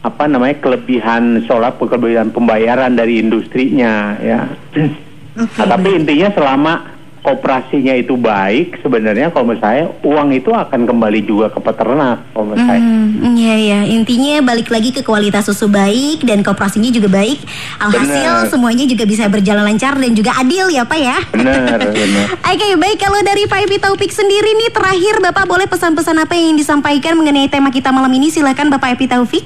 [0.00, 4.48] apa namanya kelebihan soal kelebihan pembayaran dari industrinya ya.
[4.72, 4.84] Oke.
[5.36, 6.95] Nah, tapi intinya selama
[7.26, 12.54] kooperasinya itu baik sebenarnya kalau menurut saya uang itu akan kembali juga ke peternak kalau
[12.54, 12.78] menurut saya.
[12.78, 13.80] Hmm, iya ya.
[13.82, 17.42] Intinya balik lagi ke kualitas susu baik dan kooperasinya juga baik.
[17.82, 18.46] Alhasil Benar.
[18.46, 21.18] semuanya juga bisa berjalan lancar dan juga adil ya Pak ya.
[21.34, 22.26] Benar, benar.
[22.54, 26.54] Oke baik kalau dari Pak Evi Taufik sendiri nih terakhir Bapak boleh pesan-pesan apa yang
[26.54, 29.44] ingin disampaikan mengenai tema kita malam ini silakan Bapak Evi Taufik.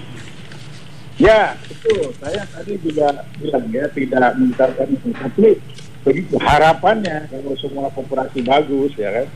[1.16, 5.08] Ya, itu saya tadi juga bilang ya tidak mengungkapkan itu.
[5.12, 5.48] Tapi
[6.00, 9.28] begitu harapannya kalau semua kooperasi bagus ya kan.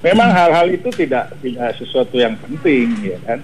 [0.00, 3.40] Memang hal-hal itu tidak tidak sesuatu yang penting ya kan.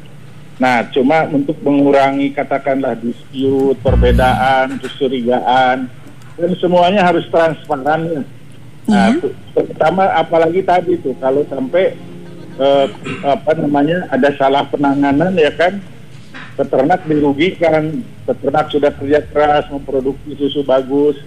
[0.56, 5.84] Nah, cuma untuk mengurangi katakanlah dispute, perbedaan, kecurigaan,
[6.32, 8.22] dan semuanya harus transparan ya.
[8.86, 9.28] Nah, Iya.
[9.52, 11.92] terutama apalagi tadi tuh kalau sampai
[12.56, 12.86] eh,
[13.20, 15.76] apa namanya ada salah penanganan ya kan
[16.56, 21.20] peternak dirugikan, peternak sudah kerja keras memproduksi susu bagus,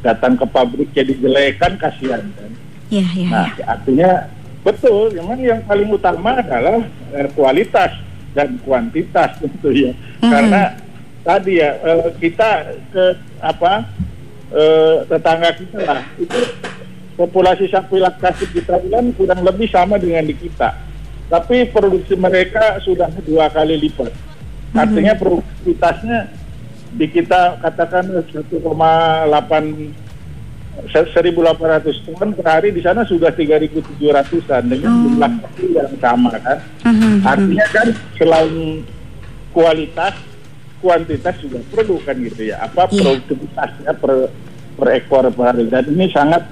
[0.00, 2.50] datang ke pabrik jadi jelek kan kasihan kan.
[2.90, 3.28] Iya iya.
[3.30, 4.10] Nah, artinya
[4.66, 6.82] betul, memang yang paling utama adalah
[7.14, 7.92] eh, kualitas
[8.32, 9.92] dan kuantitas tentu ya.
[10.20, 10.30] Mhm.
[10.32, 10.62] Karena
[11.22, 12.50] tadi ya eh, kita
[12.90, 13.04] ke
[13.44, 13.84] apa
[14.50, 16.40] eh, tetangga kita lah itu
[17.14, 20.72] populasi sapi laktasi kita kan kurang lebih sama dengan di kita.
[21.30, 24.10] Tapi produksi mereka sudah dua kali lipat.
[24.74, 26.39] Artinya produktivitasnya
[26.90, 29.90] di kita katakan 1,8
[30.80, 35.02] 1.800 ton per hari di sana sudah 3.700an dengan Oh.
[35.04, 36.58] jumlah yang sama kan.
[36.82, 37.20] Mhm.
[37.20, 38.80] Artinya kan selain
[39.52, 40.14] kualitas,
[40.80, 42.64] kuantitas juga perlu kan gitu ya.
[42.64, 42.96] Apa Iya.
[42.96, 44.12] produktivitasnya per
[44.80, 46.48] per ekor per hari dan ini sangat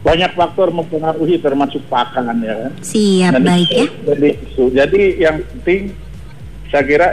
[0.00, 2.72] banyak faktor mempengaruhi termasuk pakan ya kan.
[2.80, 3.82] Siap Dan baik ya.
[3.84, 5.80] itu- Jadi, itu- jadi yang penting
[6.72, 7.08] saya kira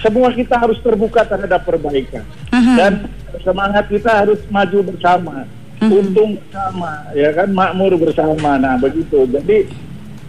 [0.00, 2.76] semua kita harus terbuka terhadap perbaikan Mhm.
[2.76, 2.92] dan
[3.42, 5.44] semangat kita harus maju bersama,
[5.80, 5.90] Mhm.
[5.92, 8.56] untung bersama, ya kan makmur bersama.
[8.56, 9.24] Nah begitu.
[9.28, 9.86] Jadi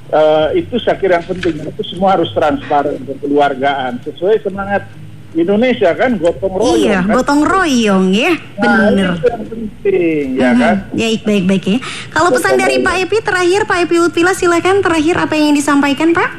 [0.08, 1.68] eh, itu saya kira yang penting.
[1.68, 4.88] Itu semua harus transparan kekeluargaan sesuai semangat
[5.36, 6.80] Indonesia kan gotong royong.
[6.80, 7.14] Iya, kan?
[7.20, 10.76] gotong royong ya, Nah, itu yang penting, ya kan?
[10.96, 11.80] Ya, baik baik ya.
[12.10, 16.16] Kalau pesan dari Pak Epi terakhir, Pak Epi Lutfila silakan terakhir apa yang ingin disampaikan
[16.16, 16.30] Pak?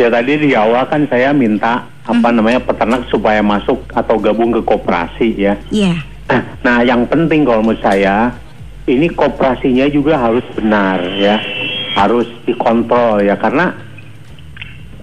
[0.00, 4.64] Ya tadi di awal kan saya minta apa namanya peternak supaya masuk atau gabung ke
[4.64, 5.54] koperasi ya.
[5.68, 5.94] Iya.
[6.64, 8.28] Nah, yang penting kalau menurut saya
[8.84, 11.40] ini koperasinya juga harus benar ya,
[11.96, 13.72] harus dikontrol ya karena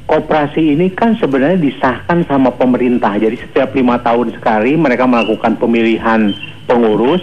[0.05, 3.17] koperasi ini kan sebenarnya disahkan sama pemerintah.
[3.17, 6.29] Jadi setiap lima tahun sekali mereka melakukan pemilihan
[6.69, 7.21] pengurus,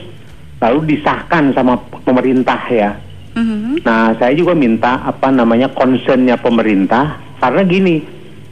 [0.59, 2.91] lalu disahkan sama pemerintah ya.
[3.39, 3.87] Mhm.
[3.87, 8.03] Nah, saya juga minta apa namanya concernnya pemerintah karena gini,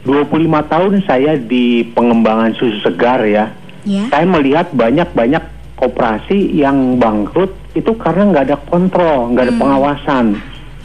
[0.03, 3.53] 25 tahun saya di pengembangan susu segar ya.
[3.85, 4.05] Ya.
[4.09, 5.41] Saya melihat banyak-banyak
[5.77, 10.25] koperasi yang bangkrut itu karena nggak ada kontrol, nggak ada pengawasan.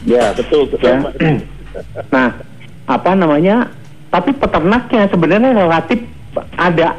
[0.05, 0.87] Ya, betul, betul.
[0.87, 0.97] Ya.
[2.09, 2.33] Nah,
[2.89, 3.69] apa namanya?
[4.09, 5.99] Tapi peternaknya sebenarnya relatif
[6.55, 6.95] ada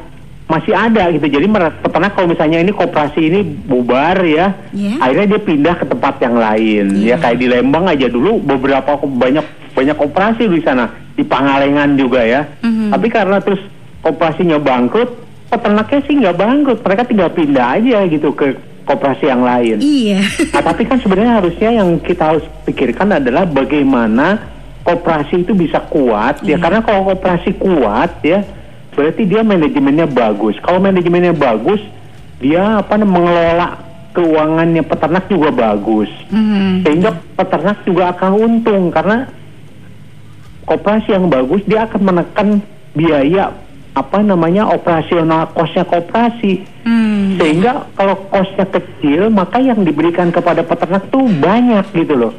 [0.48, 1.26] masih ada gitu.
[1.28, 1.46] Jadi
[1.84, 4.96] peternak kalau misalnya ini koperasi ini bubar ya, Ya.
[5.00, 6.84] akhirnya dia pindah ke tempat yang lain.
[7.00, 7.16] Iya.
[7.16, 9.44] Ya kayak di Lembang aja dulu beberapa banyak
[9.78, 12.42] banyak koperasi di sana, di Pangalengan juga ya.
[12.66, 12.90] Mhm.
[12.90, 13.62] Tapi karena terus
[14.02, 15.10] koperasinya bangkrut,
[15.46, 19.78] peternaknya sih nggak bangkrut, mereka tinggal pindah aja gitu ke koperasi yang lain.
[19.78, 20.18] Iya.
[20.58, 24.50] Nah, tapi kan sebenarnya harusnya yang kita harus pikirkan adalah bagaimana
[24.82, 26.64] koperasi itu bisa kuat ya Iya.
[26.64, 28.40] karena kalau koperasi kuat ya
[28.96, 30.58] berarti dia manajemennya bagus.
[30.58, 31.78] Kalau manajemennya bagus,
[32.42, 33.78] dia apa mengelola
[34.10, 36.10] keuangannya peternak juga bagus.
[36.34, 36.82] Mhm.
[36.82, 39.30] Sehingga peternak juga akan untung karena
[40.68, 42.48] koperasi yang bagus dia akan menekan
[42.92, 43.56] biaya
[43.96, 46.62] apa namanya operasional kosnya koperasi.
[46.86, 47.34] Hmm.
[47.40, 52.32] Sehingga kalau kosnya kecil, maka yang diberikan kepada peternak tuh banyak gitu loh.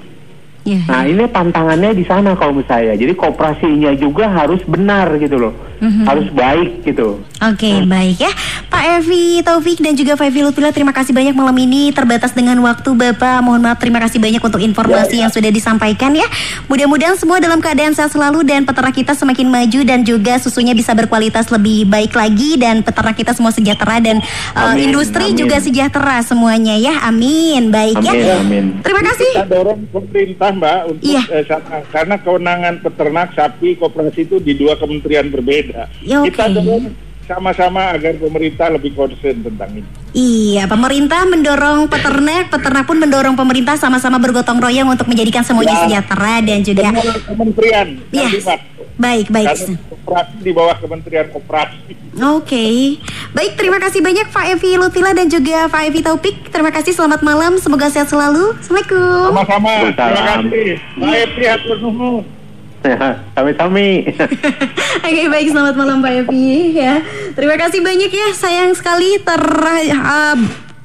[0.70, 0.82] Ya.
[0.86, 2.94] Nah ini tantangannya di sana kalau menurut saya.
[2.94, 6.04] Jadi kooperasinya juga harus benar gitu loh, Mhm.
[6.06, 7.18] harus baik gitu.
[7.40, 8.30] Oke, baik ya.
[8.70, 11.90] Pak Evi Taufik dan juga Pak Evi Lutfila, terima kasih banyak malam ini.
[11.90, 13.42] Terbatas dengan waktu Bapak.
[13.42, 16.28] Mohon maaf, terima kasih banyak untuk informasi yang sudah disampaikan ya.
[16.68, 20.94] Mudah-mudahan semua dalam keadaan sehat selalu dan peternak kita semakin maju dan juga susunya bisa
[20.94, 24.20] berkualitas lebih baik lagi dan peternak kita semua sejahtera dan
[24.54, 25.40] uh, Amin, industri amin.
[25.40, 27.02] juga sejahtera semuanya ya.
[27.02, 27.72] Amin.
[27.72, 28.38] Baik Amin, ya.
[28.38, 28.66] amin.
[28.82, 29.32] Terima kasih.
[29.34, 31.24] Kita dorong pemerintah Mbak untuk Iya.
[31.32, 31.44] eh,
[31.90, 35.88] karena kewenangan peternak sapi koperasi itu di dua kementerian berbeda.
[36.02, 36.30] Ya, oke.
[36.30, 36.92] Kita dorong
[37.24, 39.86] sama-sama agar pemerintah lebih concern tentang ini.
[40.12, 45.82] Iya, pemerintah mendorong peternak, peternak pun mendorong pemerintah sama-sama bergotong royong untuk menjadikan semuanya Ya.
[45.86, 46.90] sejahtera dan juga
[47.24, 48.28] kementerian Iya.
[48.34, 48.60] terlibat.
[49.00, 49.48] Baik baik.
[49.56, 51.98] Karena koperasi di bawah kementerian koperasi.
[52.20, 53.00] Oke,
[53.32, 56.52] baik terima kasih banyak Pak Evi Lutfila dan juga Pak Evi Taufik.
[56.52, 58.60] Terima kasih, selamat malam, semoga sehat selalu.
[58.60, 59.32] Assalamualaikum.
[59.32, 59.74] Sama-sama.
[59.96, 60.70] Terima kasih.
[61.00, 62.28] Baik, lihat nuhun.
[63.36, 64.08] Sami-sami.
[65.08, 67.04] Oke baik selamat malam Pak Evi ya.
[67.36, 69.44] Terima kasih banyak ya sayang sekali ter
[69.96, 70.40] uh,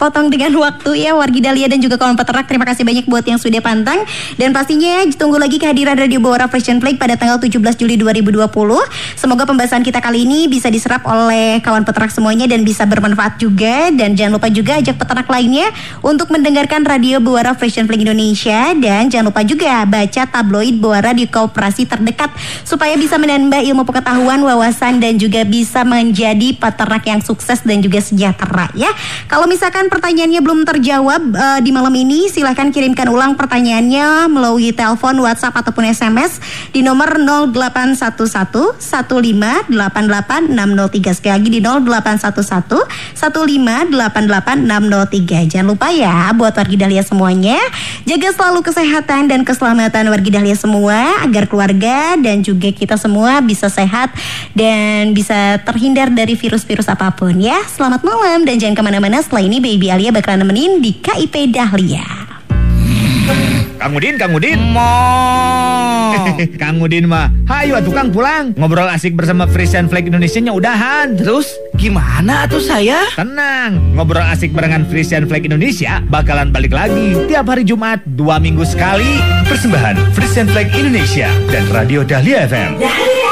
[0.04, 2.44] potong dengan waktu ya Wargi Dahlia dan juga kawan peternak.
[2.44, 4.04] Terima kasih banyak buat yang sudah pantang.
[4.36, 8.44] Dan pastinya tunggu lagi kehadiran Radio Bawara Fashion Flag pada tanggal 17 Juli 2020
[9.16, 13.88] semoga pembahasan kita kali ini bisa diserap oleh kawan peternak semuanya dan bisa bermanfaat juga.
[13.96, 15.72] Dan jangan lupa juga ajak peternak lainnya
[16.04, 18.76] untuk mendengarkan Radio Bawara Fashion Flag Indonesia.
[18.76, 22.28] Dan jangan lupa juga baca tabloid Bawara di kooperasi terdekat
[22.68, 28.04] supaya bisa menambah ilmu pengetahuan, wawasan dan juga bisa menjadi peternak yang sukses dan juga
[28.04, 28.90] sejahtera ya.
[29.30, 35.14] Kalau misalkan pertanyaannya belum terjawab eh, di malam ini silahkan kirimkan ulang pertanyaannya melalui telepon,
[35.22, 36.42] WhatsApp ataupun SMS
[36.74, 42.82] di nomor 0811 1588603 sekali lagi di 0811
[43.14, 45.54] 1588603.
[45.54, 47.62] Jangan lupa ya buat wargi Dahlia semuanya
[48.02, 53.70] jaga selalu kesehatan dan keselamatan wargi Dahlia semua agar keluarga dan juga kita semua bisa
[53.70, 54.10] sehat
[54.58, 57.62] dan bisa terhindar dari virus-virus apa pun ya.
[57.70, 62.06] Selamat malam dan jangan ke mana-mana setelah ini Baby Alia bakalan nemenin di KIP Dahlia.
[63.74, 64.70] Kang Udin, Kang Udin.
[64.70, 64.86] Mo.
[66.62, 68.54] Kang Udin mah, hayu atuh Kang pulang.
[68.54, 71.18] Ngobrol asik bersama Frisian Flag Indonesia-nya udahan.
[71.18, 73.02] Terus gimana tuh saya?
[73.18, 78.62] Tenang, ngobrol asik barengan Frisian Flag Indonesia bakalan balik lagi tiap hari Jumat dua minggu
[78.62, 79.18] sekali.
[79.50, 82.78] Persembahan Frisian Flag Indonesia dan Radio Dahlia FM.
[82.78, 83.23] Dahlia